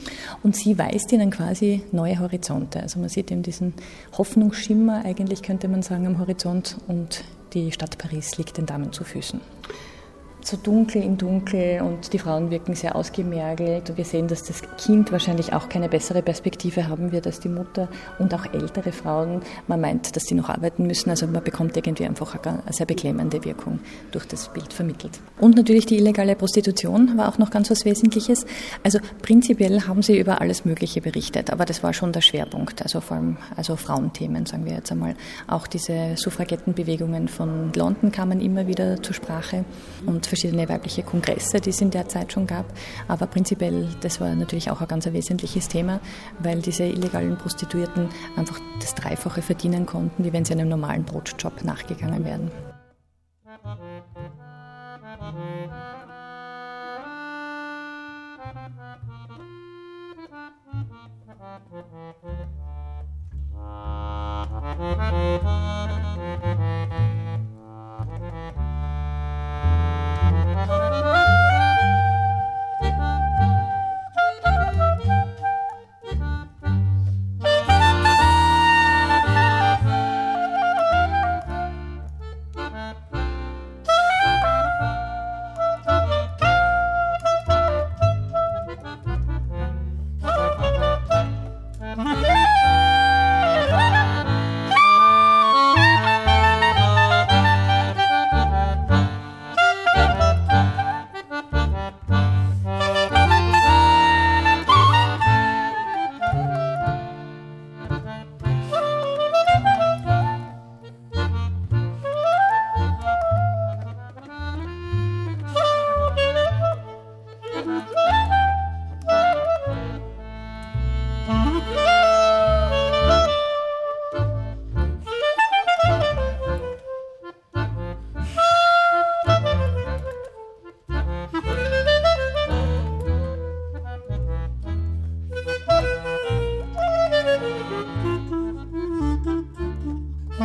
Und 0.43 0.57
sie 0.57 0.77
weist 0.79 1.13
ihnen 1.13 1.31
quasi 1.31 1.83
neue 1.93 2.19
Horizonte. 2.19 2.81
Also 2.81 2.99
man 2.99 3.09
sieht 3.09 3.31
eben 3.31 3.43
diesen 3.43 3.75
Hoffnungsschimmer, 4.19 5.05
eigentlich 5.05 5.43
könnte 5.43 5.69
man 5.69 5.82
sagen, 5.83 6.07
am 6.07 6.19
Horizont 6.19 6.77
und 6.87 7.25
die 7.53 7.73
Stadt 7.73 7.99
Paris 7.99 8.37
liegt 8.39 8.57
den 8.59 8.67
Damen 8.67 8.93
zu 8.93 9.05
Füßen 9.05 9.41
so 10.47 10.57
dunkel 10.57 11.03
in 11.03 11.17
dunkel 11.17 11.83
und 11.83 12.13
die 12.13 12.19
Frauen 12.19 12.51
wirken 12.51 12.75
sehr 12.75 12.97
ausgemergelt. 12.97 13.91
Und 13.91 13.97
wir 13.97 14.05
sehen, 14.05 14.29
dass 14.29 14.43
das 14.43 14.63
Kind 14.79 15.13
wahrscheinlich 15.13 15.53
auch 15.53 15.69
keine 15.69 15.89
bessere 15.89 16.23
Perspektive 16.23 16.89
haben 16.89 17.13
wird 17.13 17.27
als 17.27 17.41
die 17.41 17.49
Mutter 17.49 17.89
und 18.19 18.35
auch 18.35 18.53
ältere 18.53 18.93
Frauen. 18.93 19.43
Man 19.67 19.81
meint, 19.81 20.17
dass 20.17 20.25
sie 20.25 20.35
noch 20.35 20.49
arbeiten 20.49 20.87
müssen. 20.87 21.11
Also 21.11 21.27
man 21.27 21.43
bekommt 21.43 21.77
irgendwie 21.77 22.07
einfach 22.07 22.37
eine 22.43 22.63
sehr 22.71 22.87
beklemmende 22.87 23.45
Wirkung 23.45 23.81
durch 24.11 24.27
das 24.27 24.53
Bild 24.53 24.73
vermittelt. 24.73 25.21
Und 25.39 25.57
natürlich 25.57 25.87
die 25.87 25.97
illegale 25.97 26.35
Prostitution 26.35 27.17
war 27.17 27.29
auch 27.29 27.39
noch 27.39 27.51
ganz 27.51 27.71
was 27.71 27.85
Wesentliches. 27.85 28.45
Also 28.83 28.99
prinzipiell 29.23 29.87
haben 29.87 30.03
sie 30.03 30.19
über 30.19 30.41
alles 30.41 30.65
Mögliche 30.65 31.01
berichtet, 31.01 31.51
aber 31.51 31.65
das 31.65 31.83
war 31.83 31.93
schon 31.93 32.13
der 32.13 32.21
Schwerpunkt. 32.21 32.83
Also 32.83 33.01
vor 33.01 33.17
allem 33.17 33.37
also 33.57 33.77
Frauenthemen, 33.77 34.47
sagen 34.47 34.65
wir 34.65 34.75
jetzt 34.75 34.91
einmal. 34.93 35.15
Auch 35.47 35.67
diese 35.67 36.17
Suffragettenbewegungen 36.17 37.29
von 37.29 37.73
London 37.75 38.11
kamen 38.13 38.41
immer 38.41 38.67
wieder 38.67 39.03
zur 39.03 39.15
Sprache 39.15 39.65
und 40.07 40.27
verschiedene 40.33 40.67
weibliche 40.67 41.03
Kongresse, 41.03 41.61
die 41.61 41.69
es 41.69 41.83
in 41.83 41.91
der 41.91 42.09
Zeit 42.09 42.33
schon 42.33 42.47
gab. 42.47 42.65
Aber 43.07 43.27
prinzipiell, 43.27 43.87
das 44.01 44.19
war 44.19 44.35
natürlich 44.35 44.71
auch 44.71 44.81
ein 44.81 44.89
ganz 44.89 45.05
wesentliches 45.05 45.69
Thema, 45.69 46.01
weil 46.39 46.63
diese 46.63 46.85
illegalen 46.85 47.37
Prostituierten 47.37 48.09
einfach 48.35 48.59
das 48.81 48.95
Dreifache 48.95 49.43
verdienen 49.43 49.85
konnten, 49.85 50.25
wie 50.25 50.33
wenn 50.33 50.47
sie 50.47 50.55
einem 50.55 50.71
normalen 50.71 51.05
Brotjob 51.05 51.65
nachgegangen 51.65 52.25
wären. 52.25 52.51
Thank 82.83 83.22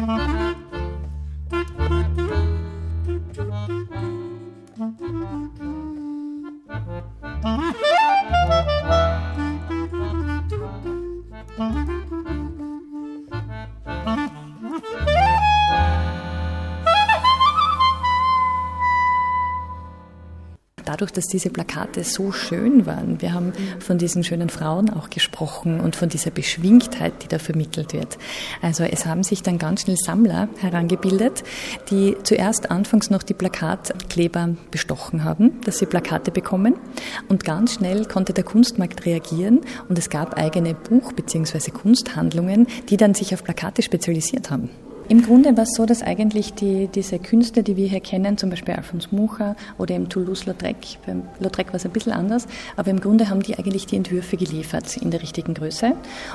Música 0.06 0.44
dadurch, 20.98 21.12
dass 21.12 21.28
diese 21.28 21.52
Plakate 21.52 22.04
so 22.04 22.32
schön 22.32 22.88
waren, 22.88 23.22
wir 23.22 23.34
haben 23.34 23.54
von 23.80 24.00
diesen 24.00 24.24
schönen 24.24 24.50
Frauen 24.50 24.90
auch 24.90 25.12
gesprochen 25.12 25.80
und 25.80 25.96
von 25.96 26.10
dieser 26.10 26.32
Beschwingtheit, 26.32 27.24
die 27.24 27.28
da 27.28 27.38
vermittelt 27.38 27.94
wird. 27.94 28.18
Also 28.64 28.84
es 28.84 29.06
haben 29.06 29.22
sich 29.22 29.44
dann 29.44 29.60
ganz 29.60 29.82
schnell 29.82 29.98
Sammler 29.98 30.50
herangebildet, 30.58 31.44
die 31.92 32.16
zuerst 32.24 32.72
anfangs 32.72 33.12
noch 33.12 33.22
die 33.22 33.36
Plakatkleber 33.36 34.56
bestochen 34.72 35.24
haben, 35.24 35.62
dass 35.66 35.78
sie 35.78 35.86
Plakate 35.86 36.32
bekommen. 36.32 36.74
Und 37.30 37.44
ganz 37.44 37.76
schnell 37.76 38.06
konnte 38.06 38.34
der 38.34 38.44
Kunstmarkt 38.44 39.06
reagieren 39.06 39.62
und 39.90 40.00
es 40.00 40.10
gab 40.10 40.36
eigene 40.36 40.74
Buch- 40.74 41.14
bzw. 41.14 41.70
Kunsthandlungen, 41.70 42.66
die 42.90 42.98
dann 42.98 43.14
sich 43.14 43.36
auf 43.36 43.44
Plakate 43.44 43.84
spezialisiert 43.84 44.50
haben. 44.50 44.70
Im 45.10 45.22
Grunde 45.22 45.56
war 45.56 45.64
es 45.64 45.74
so, 45.74 45.86
dass 45.86 46.04
eigentlich 46.04 46.54
die, 46.54 46.90
diese 46.94 47.18
Künstler, 47.18 47.64
die 47.64 47.78
wir 47.78 47.88
hier 47.88 48.02
kennen, 48.02 48.38
zum 48.38 48.50
Beispiel 48.50 48.74
Alphonse 48.74 49.08
Mucha 49.12 49.56
oder 49.78 49.96
im 49.96 50.10
Toulouse-Lautrec, 50.10 50.98
beim 51.06 51.24
Lautrec 51.40 51.68
war 51.68 51.76
es 51.76 51.86
ein 51.86 51.92
bisschen 51.92 52.12
anders, 52.12 52.46
aber 52.76 52.92
im 52.92 53.00
Grunde 53.00 53.30
haben 53.30 53.42
die 53.42 53.58
eigentlich 53.58 53.86
die 53.86 53.96
Entwürfe 53.96 54.36
geliefert 54.36 54.98
in 54.98 55.10
der 55.10 55.22
richtigen 55.22 55.54
Größe. 55.54 55.94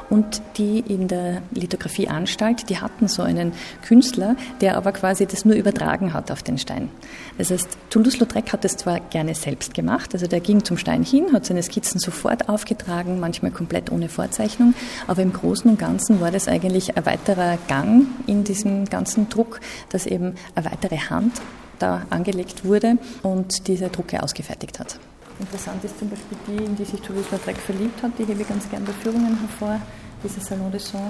Und 0.09 0.41
die 0.57 0.83
in 0.89 1.07
der 1.07 1.43
Lithografieanstalt, 1.51 2.71
die 2.71 2.79
hatten 2.79 3.09
so 3.09 3.21
einen 3.21 3.53
Künstler, 3.87 4.37
der 4.63 4.79
aber 4.79 4.93
quasi 4.93 5.27
das 5.27 5.45
nur 5.45 5.55
übertragen 5.55 6.15
hat 6.15 6.31
auf 6.31 6.43
den 6.43 6.57
Stein. 6.57 6.89
Das 7.37 7.51
heißt, 7.51 7.69
Toulouse-Lautrec 7.91 8.55
hat 8.55 8.65
das 8.65 8.79
zwar 8.79 9.01
gerne 9.01 9.35
selbst 9.35 9.75
gemacht, 9.75 10.15
also 10.15 10.27
der 10.27 10.41
ging 10.41 10.65
zum 10.65 10.79
Stein 10.79 11.03
hin, 11.03 11.35
hat 11.35 11.45
seine 11.45 11.63
Skizzen 11.63 12.01
sofort 12.01 12.49
aufgetragen, 12.49 13.21
manchmal 13.21 13.51
komplett 13.51 13.93
ohne 13.93 14.09
Vorzeichnung, 14.09 14.73
aber 15.07 15.21
im 15.21 15.35
Großen 15.35 15.71
und 15.71 15.79
Ganzen 15.79 16.23
war 16.23 16.31
das 16.31 16.49
eigentlich 16.49 16.97
ein 16.97 17.05
weiterer 17.05 17.59
Gang 17.69 18.07
in 18.27 18.45
diese 18.45 18.62
diesem 18.63 18.85
ganzen 18.87 19.29
Druck, 19.29 19.61
dass 19.91 20.07
eben 20.07 20.35
eine 20.55 20.65
weitere 20.65 20.97
Hand 20.97 21.41
da 21.79 22.03
angelegt 22.11 22.65
wurde 22.65 22.97
und 23.23 23.67
diese 23.69 23.89
Drucke 23.89 24.23
ausgefertigt 24.23 24.79
hat. 24.79 24.99
Interessant 25.39 25.83
ist 25.85 25.99
zum 25.99 26.09
Beispiel 26.09 26.39
die, 26.47 26.65
in 26.65 26.77
die 26.77 26.85
sich 26.85 27.01
Toulouse-Lautrec 27.01 27.57
verliebt 27.57 28.03
hat, 28.03 28.13
die 28.19 28.25
hebe 28.25 28.43
ich 28.43 28.49
ganz 28.49 28.69
gerne 28.71 28.85
bei 28.87 28.93
Führungen 28.93 29.39
hervor, 29.41 29.81
diese 30.23 30.41
Salon 30.41 30.71
de 30.71 30.79
Son 30.79 31.01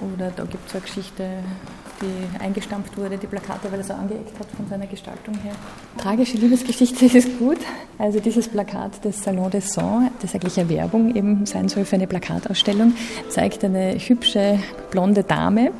Oder 0.00 0.30
da 0.30 0.44
gibt 0.44 0.68
es 0.68 0.74
eine 0.74 0.82
Geschichte, 0.82 1.28
die 2.00 2.42
eingestampft 2.42 2.96
wurde, 2.96 3.18
die 3.18 3.26
Plakate, 3.26 3.70
weil 3.70 3.80
er 3.80 3.84
so 3.84 3.94
angeeckt 3.94 4.38
hat 4.38 4.46
von 4.56 4.66
seiner 4.68 4.86
Gestaltung 4.86 5.34
her. 5.42 5.52
Tragische 5.98 6.36
Liebesgeschichte 6.36 7.06
ist 7.06 7.38
gut. 7.38 7.58
Also 7.98 8.20
dieses 8.20 8.48
Plakat 8.48 9.04
des 9.04 9.22
Salon 9.22 9.50
des 9.50 9.72
Sons, 9.72 10.10
das 10.20 10.34
eigentlich 10.34 10.58
eine 10.58 10.68
Werbung 10.68 11.14
eben 11.14 11.46
sein 11.46 11.68
soll 11.68 11.84
für 11.84 11.96
eine 11.96 12.06
Plakatausstellung, 12.06 12.94
zeigt 13.28 13.64
eine 13.64 13.94
hübsche 13.98 14.58
blonde 14.90 15.22
Dame, 15.22 15.70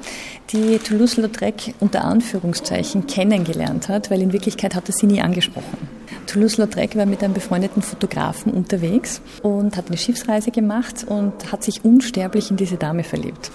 die 0.50 0.78
Toulouse-Lautrec 0.78 1.74
unter 1.80 2.04
Anführungszeichen 2.04 3.06
kennengelernt 3.06 3.88
hat, 3.88 4.10
weil 4.10 4.22
in 4.22 4.32
Wirklichkeit 4.32 4.74
hat 4.74 4.88
er 4.88 4.92
sie 4.92 5.06
nie 5.06 5.20
angesprochen. 5.20 5.88
Toulouse-Lautrec 6.24 6.96
war 6.96 7.06
mit 7.06 7.22
einem 7.22 7.34
befreundeten 7.34 7.82
Fotografen 7.82 8.52
unterwegs 8.52 9.20
und 9.42 9.76
hat 9.76 9.88
eine 9.88 9.96
Schiffsreise 9.96 10.50
gemacht 10.50 11.04
und 11.08 11.52
hat 11.52 11.64
sich 11.64 11.84
unsterblich 11.84 12.50
in 12.50 12.56
diese 12.56 12.76
Dame 12.76 13.04
verliebt. 13.04 13.50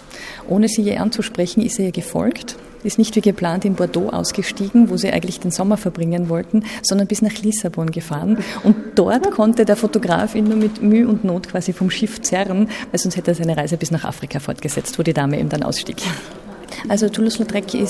Ohne 0.48 0.68
sie 0.68 0.82
je 0.82 0.98
anzusprechen, 0.98 1.62
ist 1.62 1.80
er 1.80 1.86
ihr 1.86 1.92
gefolgt 1.92 2.56
ist 2.84 2.98
nicht 2.98 3.16
wie 3.16 3.22
geplant 3.22 3.66
in 3.66 3.76
Bordeaux 3.76 4.10
ausgestiegen, 4.10 4.90
wo 4.90 4.98
sie 4.98 5.12
eigentlich 5.12 5.40
den 5.40 5.52
Sommer 5.52 5.78
verbringen 5.78 6.30
wollten, 6.30 6.64
sondern 6.82 7.08
bis 7.08 7.22
nach 7.22 7.34
Lissabon 7.42 7.92
gefahren. 7.92 8.38
Und 8.64 8.76
dort 8.96 9.32
konnte 9.32 9.66
der 9.66 9.76
Fotograf 9.76 10.36
ihn 10.36 10.46
nur 10.46 10.58
mit 10.58 10.82
Mühe 10.82 11.08
und 11.08 11.24
Not 11.24 11.50
quasi 11.50 11.74
vom 11.74 11.90
Schiff 11.90 12.22
zerren, 12.22 12.70
weil 12.92 13.00
sonst 13.00 13.18
hätte 13.18 13.32
er 13.32 13.36
seine 13.36 13.58
Reise 13.58 13.78
bis 13.78 13.92
nach 13.92 14.06
Afrika 14.06 14.40
fortgesetzt, 14.40 14.98
wo 14.98 15.04
die 15.04 15.14
Dame 15.14 15.40
eben 15.40 15.50
dann 15.50 15.64
ausstieg. 15.64 15.98
Also 16.88 17.10
Toulouse-Lautrec 17.10 17.88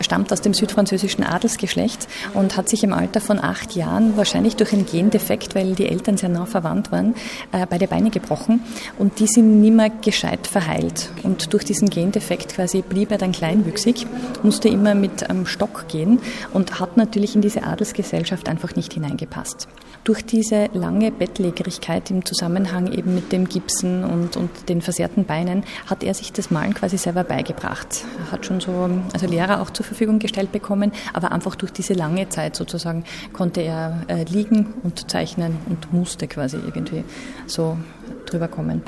stammt 0.00 0.32
aus 0.32 0.40
dem 0.40 0.54
südfranzösischen 0.54 1.24
Adelsgeschlecht 1.24 2.08
und 2.34 2.56
hat 2.56 2.68
sich 2.68 2.84
im 2.84 2.92
Alter 2.92 3.20
von 3.20 3.42
acht 3.42 3.74
Jahren, 3.74 4.16
wahrscheinlich 4.16 4.56
durch 4.56 4.72
einen 4.72 4.86
Gendefekt, 4.86 5.54
weil 5.54 5.74
die 5.74 5.88
Eltern 5.88 6.16
sehr 6.16 6.28
nah 6.28 6.46
verwandt 6.46 6.92
waren, 6.92 7.14
äh, 7.52 7.66
beide 7.68 7.88
Beine 7.88 8.10
gebrochen 8.10 8.60
und 8.98 9.18
die 9.20 9.26
sind 9.26 9.60
nie 9.60 9.70
mehr 9.70 9.90
gescheit 9.90 10.46
verheilt. 10.46 11.10
Und 11.22 11.52
durch 11.52 11.64
diesen 11.64 11.90
Gendefekt 11.90 12.54
quasi 12.54 12.82
blieb 12.82 13.10
er 13.10 13.18
dann 13.18 13.32
kleinwüchsig, 13.32 14.06
musste 14.42 14.68
immer 14.68 14.94
mit 14.94 15.28
einem 15.28 15.46
Stock 15.46 15.88
gehen 15.88 16.20
und 16.52 16.80
hat 16.80 16.96
natürlich 16.96 17.34
in 17.34 17.42
diese 17.42 17.64
Adelsgesellschaft 17.64 18.48
einfach 18.48 18.74
nicht 18.76 18.92
hineingepasst. 18.94 19.68
Durch 20.04 20.24
diese 20.24 20.68
lange 20.72 21.12
Bettlägerigkeit 21.12 22.10
im 22.10 22.24
Zusammenhang 22.24 22.92
eben 22.92 23.14
mit 23.14 23.30
dem 23.30 23.48
Gipsen 23.48 24.04
und, 24.04 24.36
und 24.36 24.68
den 24.68 24.82
versehrten 24.82 25.24
Beinen 25.24 25.64
hat 25.86 26.02
er 26.02 26.14
sich 26.14 26.32
das 26.32 26.50
Malen 26.50 26.74
quasi 26.74 26.98
selber 26.98 27.22
beigebracht. 27.22 28.01
Er 28.18 28.32
hat 28.32 28.46
schon 28.46 28.60
so, 28.60 28.88
also 29.12 29.26
Lehrer 29.26 29.60
auch 29.60 29.70
zur 29.70 29.84
Verfügung 29.84 30.18
gestellt 30.18 30.52
bekommen, 30.52 30.92
aber 31.12 31.32
einfach 31.32 31.54
durch 31.54 31.72
diese 31.72 31.94
lange 31.94 32.28
Zeit 32.28 32.56
sozusagen 32.56 33.04
konnte 33.32 33.62
er 33.62 34.02
äh, 34.08 34.24
liegen 34.24 34.74
und 34.82 35.10
zeichnen 35.10 35.56
und 35.68 35.92
musste 35.92 36.28
quasi 36.28 36.56
irgendwie 36.56 37.04
so 37.46 37.78
drüber 38.26 38.48
kommen. 38.48 38.82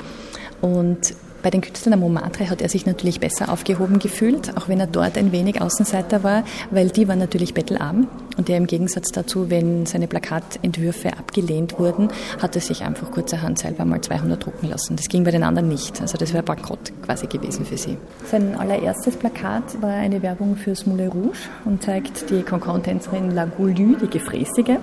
Und 0.61 1.13
bei 1.45 1.51
den 1.51 1.61
Künstlern 1.61 1.93
am 1.93 1.99
Montmartre 1.99 2.49
hat 2.49 2.63
er 2.63 2.69
sich 2.69 2.87
natürlich 2.87 3.19
besser 3.19 3.51
aufgehoben 3.51 3.99
gefühlt, 3.99 4.57
auch 4.57 4.67
wenn 4.67 4.79
er 4.79 4.87
dort 4.87 5.15
ein 5.15 5.31
wenig 5.31 5.61
Außenseiter 5.61 6.23
war, 6.23 6.43
weil 6.71 6.89
die 6.89 7.07
waren 7.07 7.19
natürlich 7.19 7.53
bettelarm. 7.53 8.07
Und 8.35 8.49
er 8.49 8.57
im 8.57 8.65
Gegensatz 8.65 9.11
dazu, 9.11 9.47
wenn 9.51 9.85
seine 9.85 10.07
Plakatentwürfe 10.07 11.13
abgelehnt 11.13 11.77
wurden, 11.77 12.09
hat 12.41 12.55
er 12.55 12.61
sich 12.61 12.81
einfach 12.81 13.11
kurzerhand 13.11 13.59
selber 13.59 13.85
mal 13.85 14.01
200 14.01 14.43
drucken 14.43 14.69
lassen. 14.69 14.95
Das 14.95 15.07
ging 15.07 15.23
bei 15.23 15.29
den 15.29 15.43
anderen 15.43 15.69
nicht. 15.69 16.01
Also 16.01 16.17
das 16.17 16.33
wäre 16.33 16.41
bankrott 16.41 16.91
quasi 17.03 17.27
gewesen 17.27 17.63
für 17.63 17.77
sie. 17.77 17.95
Sein 18.25 18.55
allererstes 18.55 19.15
Plakat 19.15 19.79
war 19.83 19.91
eine 19.91 20.23
Werbung 20.23 20.55
fürs 20.55 20.87
Moulin 20.87 21.09
Rouge 21.09 21.37
und 21.63 21.83
zeigt 21.83 22.27
die 22.31 22.41
Concon-Tänzerin 22.41 23.29
La 23.29 23.45
Goulue, 23.45 23.97
die 24.01 24.09
Gefräßige. 24.09 24.79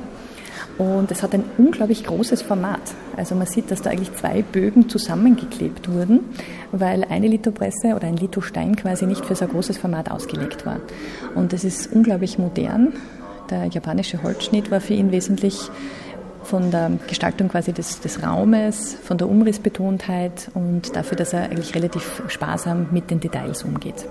Und 0.78 1.10
es 1.10 1.22
hat 1.22 1.34
ein 1.34 1.44
unglaublich 1.58 2.04
großes 2.04 2.42
Format. 2.42 2.80
Also 3.16 3.34
man 3.34 3.46
sieht, 3.46 3.70
dass 3.70 3.82
da 3.82 3.90
eigentlich 3.90 4.12
zwei 4.14 4.42
Bögen 4.42 4.88
zusammengeklebt 4.88 5.92
wurden, 5.92 6.20
weil 6.72 7.04
eine 7.04 7.28
Lithopresse 7.28 7.94
oder 7.94 8.06
ein 8.08 8.16
Lithostein 8.16 8.76
quasi 8.76 9.06
nicht 9.06 9.24
für 9.24 9.34
so 9.34 9.44
ein 9.44 9.50
großes 9.50 9.78
Format 9.78 10.10
ausgelegt 10.10 10.64
war. 10.66 10.80
Und 11.34 11.52
es 11.52 11.64
ist 11.64 11.92
unglaublich 11.92 12.38
modern. 12.38 12.94
Der 13.50 13.66
japanische 13.66 14.22
Holzschnitt 14.22 14.70
war 14.70 14.80
für 14.80 14.94
ihn 14.94 15.12
wesentlich 15.12 15.70
von 16.42 16.70
der 16.70 16.90
Gestaltung 17.06 17.48
quasi 17.48 17.72
des, 17.72 18.00
des 18.00 18.22
Raumes, 18.22 18.96
von 19.02 19.18
der 19.18 19.28
Umrissbetontheit 19.28 20.50
und 20.54 20.96
dafür, 20.96 21.16
dass 21.16 21.32
er 21.32 21.44
eigentlich 21.44 21.74
relativ 21.74 22.22
sparsam 22.28 22.88
mit 22.90 23.10
den 23.10 23.20
Details 23.20 23.62
umgeht. 23.62 24.06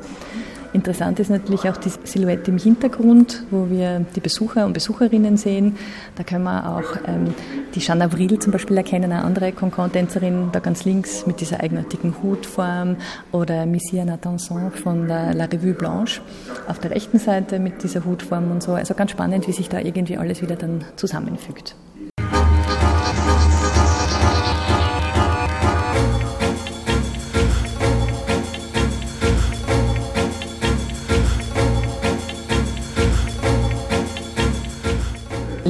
Interessant 0.74 1.20
ist 1.20 1.30
natürlich 1.30 1.70
auch 1.70 1.76
die 1.76 1.90
Silhouette 2.04 2.50
im 2.50 2.58
Hintergrund, 2.58 3.44
wo 3.52 3.70
wir 3.70 4.06
die 4.16 4.22
Besucher 4.22 4.66
und 4.66 4.74
Besucherinnen 4.74 5.36
sehen. 5.36 5.78
Da 6.16 6.24
können 6.24 6.46
wir 6.46 6.78
auch 6.78 6.96
ähm, 7.06 7.34
die 7.76 7.80
Jeanne 7.80 8.06
Avril 8.06 8.40
zum 8.40 8.54
Beispiel 8.54 8.78
erkennen, 8.78 9.12
eine 9.12 9.24
andere 9.24 9.52
Concon-Tänzerin, 9.52 10.50
da 10.54 10.60
ganz 10.60 10.86
links 10.86 11.28
mit 11.28 11.42
dieser 11.42 11.60
eigenartigen 11.60 12.16
Hutform 12.24 12.96
oder 13.34 13.66
Missia 13.66 14.06
Natanson 14.06 14.72
von 14.72 15.08
der 15.08 15.34
La 15.34 15.46
Revue 15.46 15.74
Blanche 15.74 16.22
auf 16.68 16.80
der 16.80 16.92
rechten 16.92 17.20
Seite 17.20 17.60
mit 17.60 17.84
dieser 17.84 18.06
Hutform 18.06 18.50
und 18.52 18.64
so. 18.64 18.74
Also 18.74 18.94
ganz 18.94 19.12
spannend, 19.12 19.48
wie 19.48 19.54
sich 19.54 19.68
da 19.68 19.80
irgendwie 19.80 20.18
alles 20.18 20.42
wieder 20.42 20.56
dann 20.56 20.86
zusammenfügt. 20.96 21.76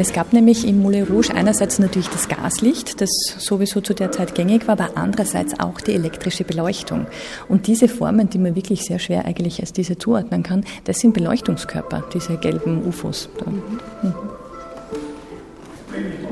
Es 0.01 0.13
gab 0.13 0.33
nämlich 0.33 0.67
im 0.67 0.81
Moulin 0.81 1.03
Rouge 1.03 1.31
einerseits 1.35 1.77
natürlich 1.77 2.09
das 2.09 2.27
Gaslicht, 2.27 3.01
das 3.01 3.11
sowieso 3.37 3.81
zu 3.81 3.93
der 3.93 4.11
Zeit 4.11 4.33
gängig 4.33 4.67
war, 4.67 4.79
aber 4.79 4.97
andererseits 4.97 5.59
auch 5.59 5.79
die 5.79 5.93
elektrische 5.93 6.43
Beleuchtung. 6.43 7.05
Und 7.47 7.67
diese 7.67 7.87
Formen, 7.87 8.27
die 8.27 8.39
man 8.39 8.55
wirklich 8.55 8.81
sehr 8.81 8.97
schwer 8.97 9.25
eigentlich 9.25 9.59
als 9.59 9.73
diese 9.73 9.99
zuordnen 9.99 10.41
kann, 10.41 10.65
das 10.85 10.97
sind 10.97 11.13
Beleuchtungskörper, 11.13 12.03
diese 12.15 12.37
gelben 12.37 12.83
UFOs. 12.83 13.29
Mhm. 13.45 14.40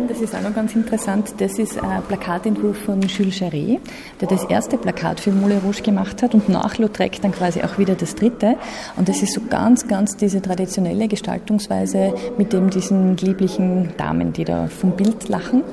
Das 0.07 0.21
ist 0.21 0.35
auch 0.35 0.41
noch 0.41 0.53
ganz 0.53 0.75
interessant. 0.75 1.35
Das 1.37 1.59
ist 1.59 1.81
ein 1.81 2.01
Plakatentwurf 2.03 2.77
von 2.77 3.01
Jules 3.01 3.39
Jarret, 3.39 3.79
der 4.19 4.27
das 4.27 4.43
erste 4.45 4.77
Plakat 4.77 5.19
für 5.19 5.31
Moulin 5.31 5.59
Rouge 5.59 5.81
gemacht 5.81 6.23
hat 6.23 6.33
und 6.33 6.49
nach 6.49 6.77
Lautrec 6.77 7.21
dann 7.21 7.31
quasi 7.31 7.61
auch 7.61 7.77
wieder 7.77 7.95
das 7.95 8.15
dritte. 8.15 8.55
Und 8.95 9.07
das 9.07 9.21
ist 9.21 9.33
so 9.33 9.41
ganz, 9.49 9.87
ganz 9.87 10.17
diese 10.17 10.41
traditionelle 10.41 11.07
Gestaltungsweise 11.07 12.13
mit 12.37 12.53
dem 12.53 12.69
diesen 12.69 13.17
lieblichen 13.17 13.93
Damen, 13.97 14.33
die 14.33 14.45
da 14.45 14.67
vom 14.67 14.91
Bild 14.91 15.29
lachen. 15.29 15.63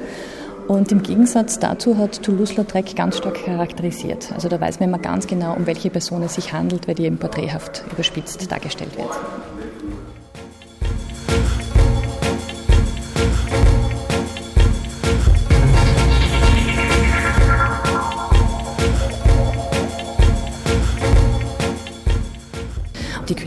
Und 0.69 0.91
im 0.91 1.03
Gegensatz 1.03 1.59
dazu 1.61 1.97
hat 1.97 2.23
Toulouse-Lautrec 2.23 2.97
ganz 2.97 3.19
stark 3.19 3.45
charakterisiert. 3.45 4.33
Also 4.35 4.49
da 4.49 4.61
weiß 4.61 4.81
man 4.81 4.89
immer 4.89 4.99
ganz 4.99 5.27
genau, 5.27 5.55
um 5.55 5.67
welche 5.67 5.91
Person 5.91 6.23
es 6.25 6.35
sich 6.35 6.53
handelt, 6.53 6.89
weil 6.89 6.97
die 6.97 7.05
eben 7.05 7.19
porträthaft 7.19 7.85
überspitzt 7.93 8.51
dargestellt 8.51 8.97
wird. 8.97 9.11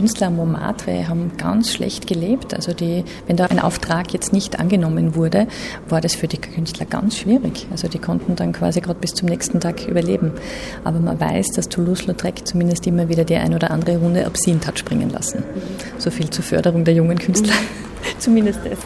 Künstler 0.00 0.28
am 0.28 0.36
Montmartre 0.36 1.08
haben 1.08 1.32
ganz 1.36 1.74
schlecht 1.74 2.06
gelebt. 2.06 2.54
Also 2.54 2.72
die, 2.72 3.04
wenn 3.26 3.36
da 3.36 3.44
ein 3.44 3.58
Auftrag 3.58 4.14
jetzt 4.14 4.32
nicht 4.32 4.58
angenommen 4.58 5.14
wurde, 5.14 5.46
war 5.90 6.00
das 6.00 6.14
für 6.14 6.26
die 6.26 6.38
Künstler 6.38 6.86
ganz 6.86 7.18
schwierig. 7.18 7.66
Also 7.70 7.86
die 7.86 7.98
konnten 7.98 8.34
dann 8.34 8.54
quasi 8.54 8.80
gerade 8.80 8.98
bis 8.98 9.12
zum 9.12 9.28
nächsten 9.28 9.60
Tag 9.60 9.86
überleben. 9.86 10.32
Aber 10.84 11.00
man 11.00 11.20
weiß, 11.20 11.48
dass 11.48 11.68
Toulouse-Lautrec 11.68 12.46
zumindest 12.48 12.86
immer 12.86 13.10
wieder 13.10 13.24
die 13.24 13.36
ein 13.36 13.52
oder 13.52 13.70
andere 13.70 13.98
Runde 13.98 14.24
Absinth 14.24 14.66
hat 14.66 14.78
springen 14.78 15.10
lassen. 15.10 15.42
So 15.98 16.10
viel 16.10 16.30
zur 16.30 16.44
Förderung 16.44 16.84
der 16.84 16.94
jungen 16.94 17.18
Künstler. 17.18 17.52
zumindest 18.18 18.60
das. 18.64 18.78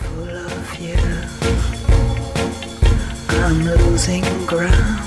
I'm 3.45 3.65
losing 3.65 4.25
ground. 4.49 5.04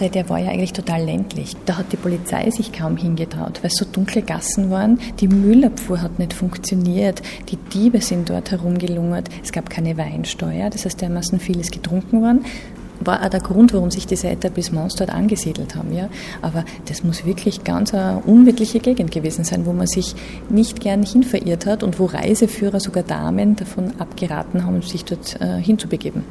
Montmartre, 0.00 0.10
der 0.10 0.28
war 0.28 0.38
ja 0.38 0.50
eigentlich 0.50 0.72
total 0.72 1.04
ländlich. 1.04 1.56
Da 1.66 1.76
hat 1.76 1.92
die 1.92 1.96
Polizei 1.96 2.50
sich 2.50 2.72
kaum 2.72 2.96
hingetraut, 2.96 3.62
weil 3.62 3.70
es 3.70 3.76
so 3.76 3.84
dunkle 3.84 4.22
Gassen 4.22 4.70
waren. 4.70 4.98
Die 5.20 5.28
Müllabfuhr 5.28 6.00
hat 6.00 6.18
nicht 6.18 6.32
funktioniert. 6.32 7.22
Die 7.50 7.56
Diebe 7.56 8.00
sind 8.00 8.30
dort 8.30 8.50
herumgelungert. 8.50 9.28
Es 9.42 9.52
gab 9.52 9.68
keine 9.68 9.96
Weinsteuer, 9.96 10.70
das 10.70 10.84
heißt 10.84 11.00
dermaßen 11.00 11.38
vieles 11.40 11.70
getrunken 11.70 12.22
worden 12.22 12.44
war 13.02 13.24
auch 13.24 13.30
der 13.30 13.40
Grund, 13.40 13.72
warum 13.72 13.90
sich 13.90 14.06
diese 14.06 14.28
Etablissements 14.28 14.94
dort 14.96 15.08
angesiedelt 15.08 15.74
haben. 15.74 15.90
Ja? 15.94 16.10
Aber 16.42 16.66
das 16.84 17.02
muss 17.02 17.24
wirklich 17.24 17.64
ganz 17.64 17.94
eine 17.94 18.18
unwirtliche 18.26 18.78
Gegend 18.78 19.10
gewesen 19.10 19.42
sein, 19.42 19.64
wo 19.64 19.72
man 19.72 19.86
sich 19.86 20.14
nicht 20.50 20.80
gern 20.80 21.02
hinverirrt 21.02 21.64
hat 21.64 21.82
und 21.82 21.98
wo 21.98 22.04
Reiseführer, 22.04 22.78
sogar 22.78 23.02
Damen, 23.02 23.56
davon 23.56 23.98
abgeraten 23.98 24.66
haben, 24.66 24.82
sich 24.82 25.06
dort 25.06 25.40
äh, 25.40 25.62
hinzubegeben. 25.62 26.24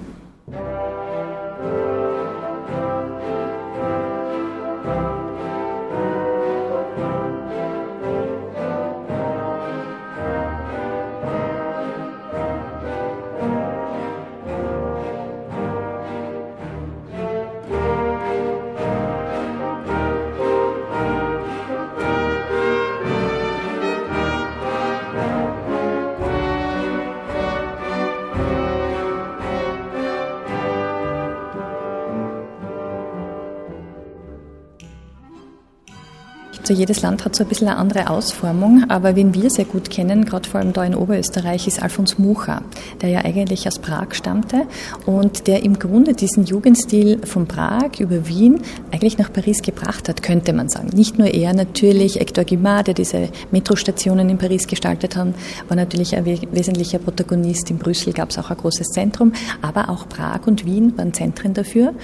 So 36.70 36.76
jedes 36.76 37.02
Land 37.02 37.26
hat 37.26 37.36
so 37.36 37.44
ein 37.44 37.50
bisschen 37.50 37.68
eine 37.68 37.78
andere 37.78 38.12
Ausformung, 38.12 38.86
aber 38.90 39.16
wen 39.16 39.34
wir 39.34 39.50
sehr 39.50 39.66
gut 39.66 39.90
kennen, 39.90 40.24
gerade 40.24 40.48
vor 40.48 40.60
allem 40.60 40.72
da 40.72 40.84
in 40.84 40.94
Oberösterreich, 40.94 41.66
ist 41.66 41.82
Alfons 41.82 42.20
Mucha, 42.20 42.62
der 43.02 43.10
ja 43.10 43.26
eigentlich 43.26 43.66
aus 43.68 43.80
Prag 43.80 44.10
stammte 44.12 44.68
und 45.08 45.48
der 45.48 45.64
im 45.64 45.80
Grunde 45.80 46.14
diesen 46.14 46.46
Jugendstil 46.46 47.26
von 47.26 47.48
Prag 47.48 48.00
über 48.00 48.28
Wien 48.28 48.62
eigentlich 48.92 49.18
nach 49.18 49.34
Paris 49.34 49.64
gebracht 49.64 50.08
hat, 50.10 50.22
könnte 50.22 50.54
man 50.54 50.70
sagen. 50.70 50.90
Nicht 50.94 51.18
nur 51.18 51.30
er 51.30 51.56
natürlich, 51.56 52.18
Hector 52.18 52.44
Guimard, 52.44 52.86
der 52.86 52.94
diese 52.94 53.30
Metrostationen 53.50 54.30
in 54.30 54.38
Paris 54.38 54.68
gestaltet 54.68 55.16
hat, 55.16 55.30
war 55.70 55.76
natürlich 55.76 56.16
ein 56.16 56.24
wesentlicher 56.28 57.00
Protagonist. 57.00 57.72
In 57.72 57.80
Brüssel 57.80 58.14
gab 58.14 58.30
es 58.30 58.38
auch 58.38 58.52
ein 58.52 58.58
großes 58.58 58.90
Zentrum, 58.90 59.34
aber 59.64 59.90
auch 59.90 60.08
Prag 60.08 60.46
und 60.46 60.68
Wien 60.68 60.96
waren 61.00 61.16
Zentren 61.16 61.56
dafür 61.56 61.96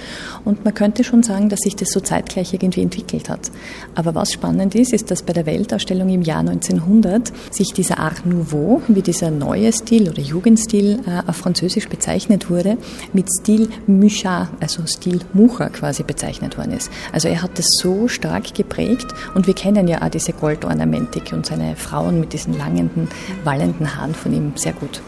und 0.44 0.64
man 0.64 0.74
könnte 0.74 1.04
schon 1.04 1.22
sagen, 1.22 1.50
dass 1.50 1.60
sich 1.60 1.76
das 1.76 1.90
so 1.90 2.00
zeitgleich 2.00 2.52
irgendwie 2.52 2.82
entwickelt 2.82 3.28
hat. 3.28 3.52
Aber 3.94 4.16
was 4.16 4.32
spannend 4.32 4.55
spannend 4.56 4.74
ist, 4.74 4.94
ist, 4.94 5.10
dass 5.10 5.22
bei 5.22 5.34
der 5.34 5.44
Weltausstellung 5.44 6.08
im 6.08 6.22
Jahr 6.22 6.40
1900 6.40 7.30
sich 7.50 7.74
dieser 7.74 7.98
Art 7.98 8.24
Nouveau, 8.24 8.80
wie 8.88 9.02
dieser 9.02 9.30
neue 9.30 9.70
Stil 9.70 10.08
oder 10.08 10.22
Jugendstil 10.22 11.00
äh, 11.06 11.28
auf 11.28 11.36
Französisch 11.36 11.90
bezeichnet 11.90 12.48
wurde, 12.48 12.78
mit 13.12 13.28
Stil 13.30 13.68
Mucha, 13.86 14.48
also 14.58 14.86
Stil 14.86 15.20
Mucha 15.34 15.68
quasi 15.68 16.04
bezeichnet 16.04 16.56
worden 16.56 16.72
ist. 16.72 16.90
Also 17.12 17.28
er 17.28 17.42
hat 17.42 17.58
das 17.58 17.66
so 17.72 18.08
stark 18.08 18.54
geprägt 18.54 19.08
und 19.34 19.46
wir 19.46 19.54
kennen 19.54 19.88
ja 19.88 20.00
auch 20.00 20.08
diese 20.08 20.32
Goldornamentik 20.32 21.34
und 21.34 21.44
seine 21.44 21.76
Frauen 21.76 22.20
mit 22.20 22.32
diesen 22.32 22.56
langen, 22.56 23.08
wallenden 23.44 23.94
Haaren 23.94 24.14
von 24.14 24.32
ihm 24.32 24.52
sehr 24.54 24.72
gut. 24.72 25.02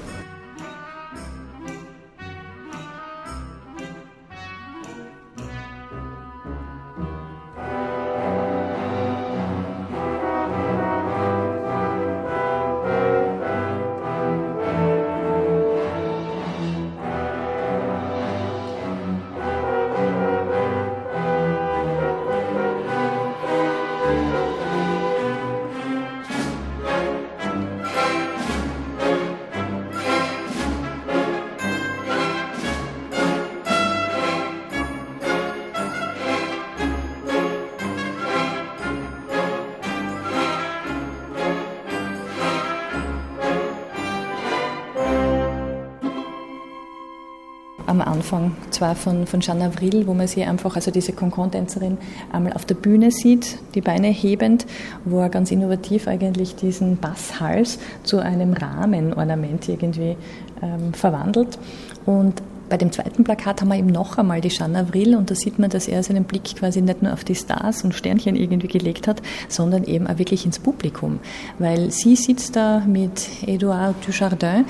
Am 48.00 48.12
Anfang, 48.12 48.56
zwar 48.70 48.94
von, 48.94 49.26
von 49.26 49.40
Jeanne 49.40 49.64
Avril, 49.66 50.06
wo 50.06 50.14
man 50.14 50.26
sie 50.26 50.44
einfach, 50.44 50.76
also 50.76 50.90
diese 50.90 51.12
Concon-Tänzerin, 51.12 51.98
einmal 52.32 52.52
auf 52.52 52.64
der 52.64 52.74
Bühne 52.74 53.10
sieht, 53.10 53.58
die 53.74 53.80
Beine 53.80 54.08
hebend, 54.08 54.66
wo 55.04 55.20
er 55.20 55.28
ganz 55.28 55.50
innovativ 55.50 56.08
eigentlich 56.08 56.54
diesen 56.56 56.96
Basshals 56.96 57.78
zu 58.04 58.18
einem 58.18 58.52
Rahmenornament 58.52 59.68
irgendwie 59.68 60.16
ähm, 60.62 60.92
verwandelt. 60.92 61.58
Und 62.06 62.42
bei 62.68 62.76
dem 62.76 62.92
zweiten 62.92 63.24
Plakat 63.24 63.60
haben 63.60 63.68
wir 63.68 63.76
eben 63.76 63.88
noch 63.88 64.18
einmal 64.18 64.40
die 64.40 64.48
Jeanne 64.48 64.80
Avril 64.80 65.16
und 65.16 65.30
da 65.30 65.34
sieht 65.34 65.58
man, 65.58 65.70
dass 65.70 65.88
er 65.88 66.02
seinen 66.02 66.24
Blick 66.24 66.44
quasi 66.56 66.80
nicht 66.80 67.02
nur 67.02 67.12
auf 67.12 67.24
die 67.24 67.34
Stars 67.34 67.84
und 67.84 67.94
Sternchen 67.94 68.36
irgendwie 68.36 68.68
gelegt 68.68 69.08
hat, 69.08 69.22
sondern 69.48 69.84
eben 69.84 70.06
auch 70.06 70.18
wirklich 70.18 70.44
ins 70.44 70.58
Publikum. 70.58 71.20
Weil 71.58 71.90
sie 71.90 72.16
sitzt 72.16 72.56
da 72.56 72.82
mit 72.86 73.28
Edouard 73.46 73.96
Dujardin 74.06 74.64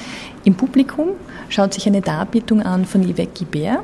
im 0.44 0.54
Publikum, 0.54 1.08
schaut 1.48 1.74
sich 1.74 1.87
eine 1.87 2.00
Darbietung 2.00 2.62
an 2.62 2.84
von 2.84 3.02
Yvette 3.02 3.44
Guibert 3.44 3.80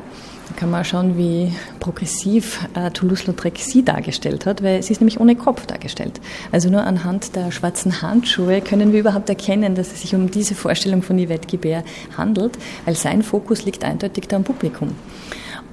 Kann 0.57 0.71
man 0.71 0.85
schauen, 0.85 1.19
wie 1.19 1.53
progressiv 1.81 2.61
äh, 2.75 2.90
Toulouse-Lautrec 2.90 3.59
sie 3.59 3.85
dargestellt 3.85 4.47
hat, 4.47 4.62
weil 4.62 4.83
sie 4.83 4.93
ist 4.93 5.01
nämlich 5.01 5.19
ohne 5.19 5.35
Kopf 5.35 5.67
dargestellt. 5.67 6.21
Also 6.53 6.71
nur 6.71 6.85
anhand 6.85 7.35
der 7.35 7.51
schwarzen 7.51 8.03
Handschuhe 8.03 8.61
können 8.61 8.93
wir 8.93 9.01
überhaupt 9.01 9.29
erkennen, 9.29 9.75
dass 9.75 9.93
es 9.93 10.03
sich 10.03 10.14
um 10.14 10.31
diese 10.31 10.55
Vorstellung 10.55 11.03
von 11.03 11.19
Yvette 11.19 11.49
Guibert 11.49 11.85
handelt, 12.17 12.57
weil 12.85 12.95
sein 12.95 13.23
Fokus 13.23 13.64
liegt 13.64 13.83
eindeutig 13.83 14.29
da 14.29 14.37
am 14.37 14.45
Publikum. 14.45 14.90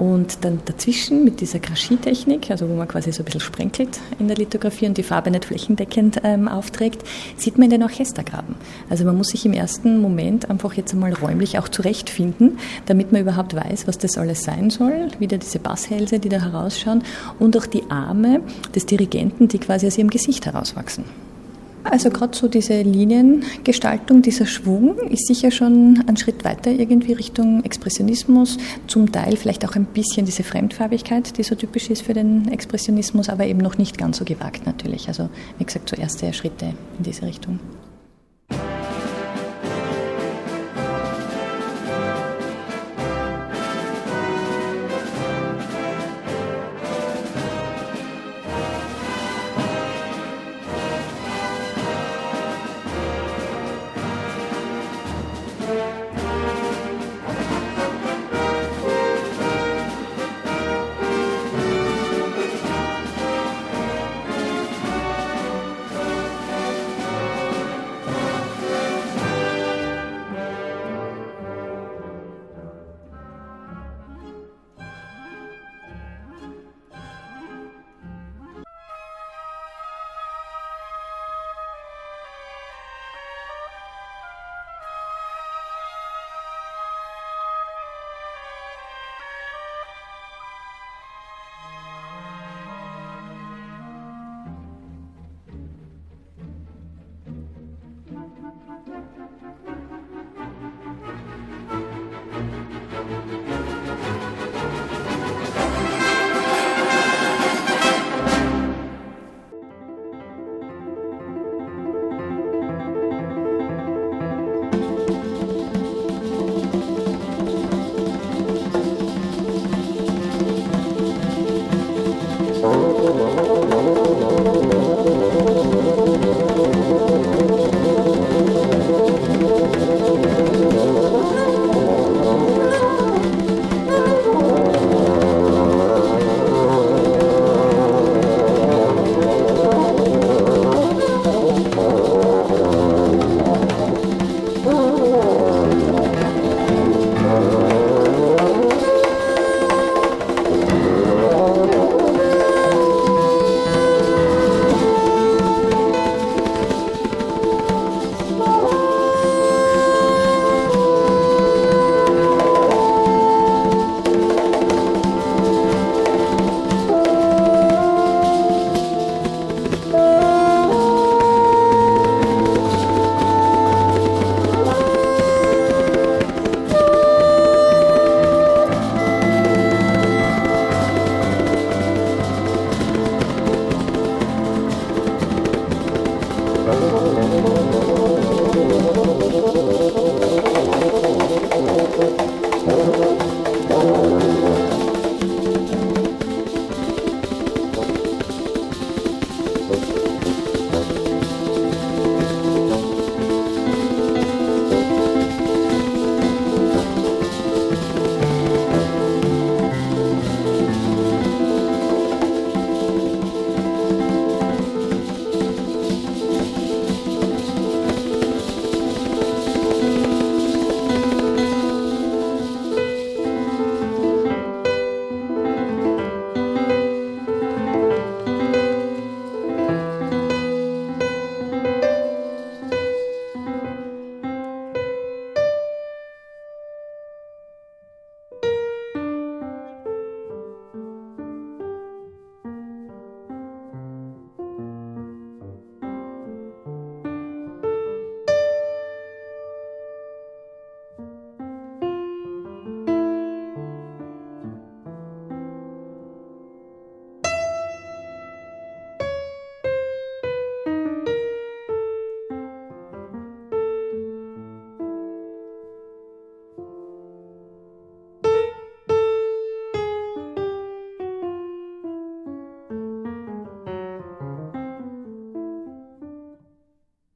Und 0.02 0.44
dann 0.44 0.58
dazwischen 0.66 1.24
mit 1.24 1.42
dieser 1.42 1.60
Graschie-Technik, 1.60 2.50
also 2.50 2.68
wo 2.68 2.74
man 2.74 2.88
quasi 2.88 3.12
so 3.12 3.22
ein 3.22 3.26
bisschen 3.26 3.40
sprenkelt 3.40 4.00
in 4.18 4.28
der 4.28 4.36
Lithografie 4.36 4.88
und 4.88 4.98
die 4.98 5.04
Farbe 5.04 5.30
nicht 5.30 5.46
flächendeckend 5.46 6.22
ähm, 6.24 6.48
aufträgt, 6.48 7.04
sieht 7.38 7.60
man 7.60 7.70
den 7.70 7.84
Orchestergraben. 7.84 8.56
Also 8.90 9.06
man 9.06 9.16
muss 9.16 9.28
sich 9.28 9.46
im 9.46 9.54
ersten 9.54 10.02
Moment 10.02 10.50
einfach 10.50 10.74
jetzt 10.74 10.92
einmal 10.94 11.14
räumlich 11.14 11.60
auch 11.60 11.70
zurechtfinden, 11.70 12.58
damit 12.88 13.12
man 13.12 13.22
überhaupt 13.22 13.56
weiß, 13.56 13.86
was 13.86 14.00
das 14.00 14.18
alles 14.18 14.42
sein 14.42 14.72
soll. 14.72 15.10
Wieder 15.20 15.38
diese 15.38 15.60
Basshälse, 15.60 16.18
die 16.18 16.30
da 16.30 16.42
herausschauen 16.42 17.04
und 17.38 17.56
auch 17.56 17.68
die 17.68 17.84
Arme 17.92 18.42
des 18.74 18.88
Dirigenten, 18.88 19.50
die 19.50 19.60
quasi 19.60 19.86
aus 19.86 20.00
ihrem 20.00 20.10
Gesicht 20.10 20.48
herauswachsen. 20.48 21.06
Also 21.84 22.10
gerade 22.10 22.36
so 22.38 22.48
diese 22.48 22.82
Liniengestaltung, 22.82 24.22
dieser 24.22 24.46
Schwung 24.46 24.98
ist 25.10 25.28
sicher 25.28 25.52
schon 25.52 26.04
ein 26.08 26.18
Schritt 26.18 26.44
weiter 26.44 26.72
irgendwie 26.72 27.14
Richtung 27.14 27.64
Expressionismus, 27.64 28.58
zum 28.88 29.12
Teil 29.12 29.36
vielleicht 29.36 29.66
auch 29.66 29.76
ein 29.76 29.86
bisschen 29.86 30.26
diese 30.26 30.44
Fremdfarbigkeit, 30.44 31.38
die 31.38 31.44
so 31.44 31.56
typisch 31.56 31.90
ist 31.90 32.04
für 32.04 32.14
den 32.14 32.48
Expressionismus, 32.50 33.30
aber 33.30 33.46
eben 33.46 33.60
noch 33.60 33.78
nicht 33.78 33.98
ganz 33.98 34.18
so 34.18 34.26
gewagt 34.26 34.66
natürlich. 34.66 35.08
Also 35.08 35.30
wie 35.58 35.66
gesagt, 35.66 35.90
so 35.90 35.96
erste 35.96 36.32
Schritte 36.34 36.74
in 36.98 37.04
diese 37.04 37.24
Richtung. 37.24 37.60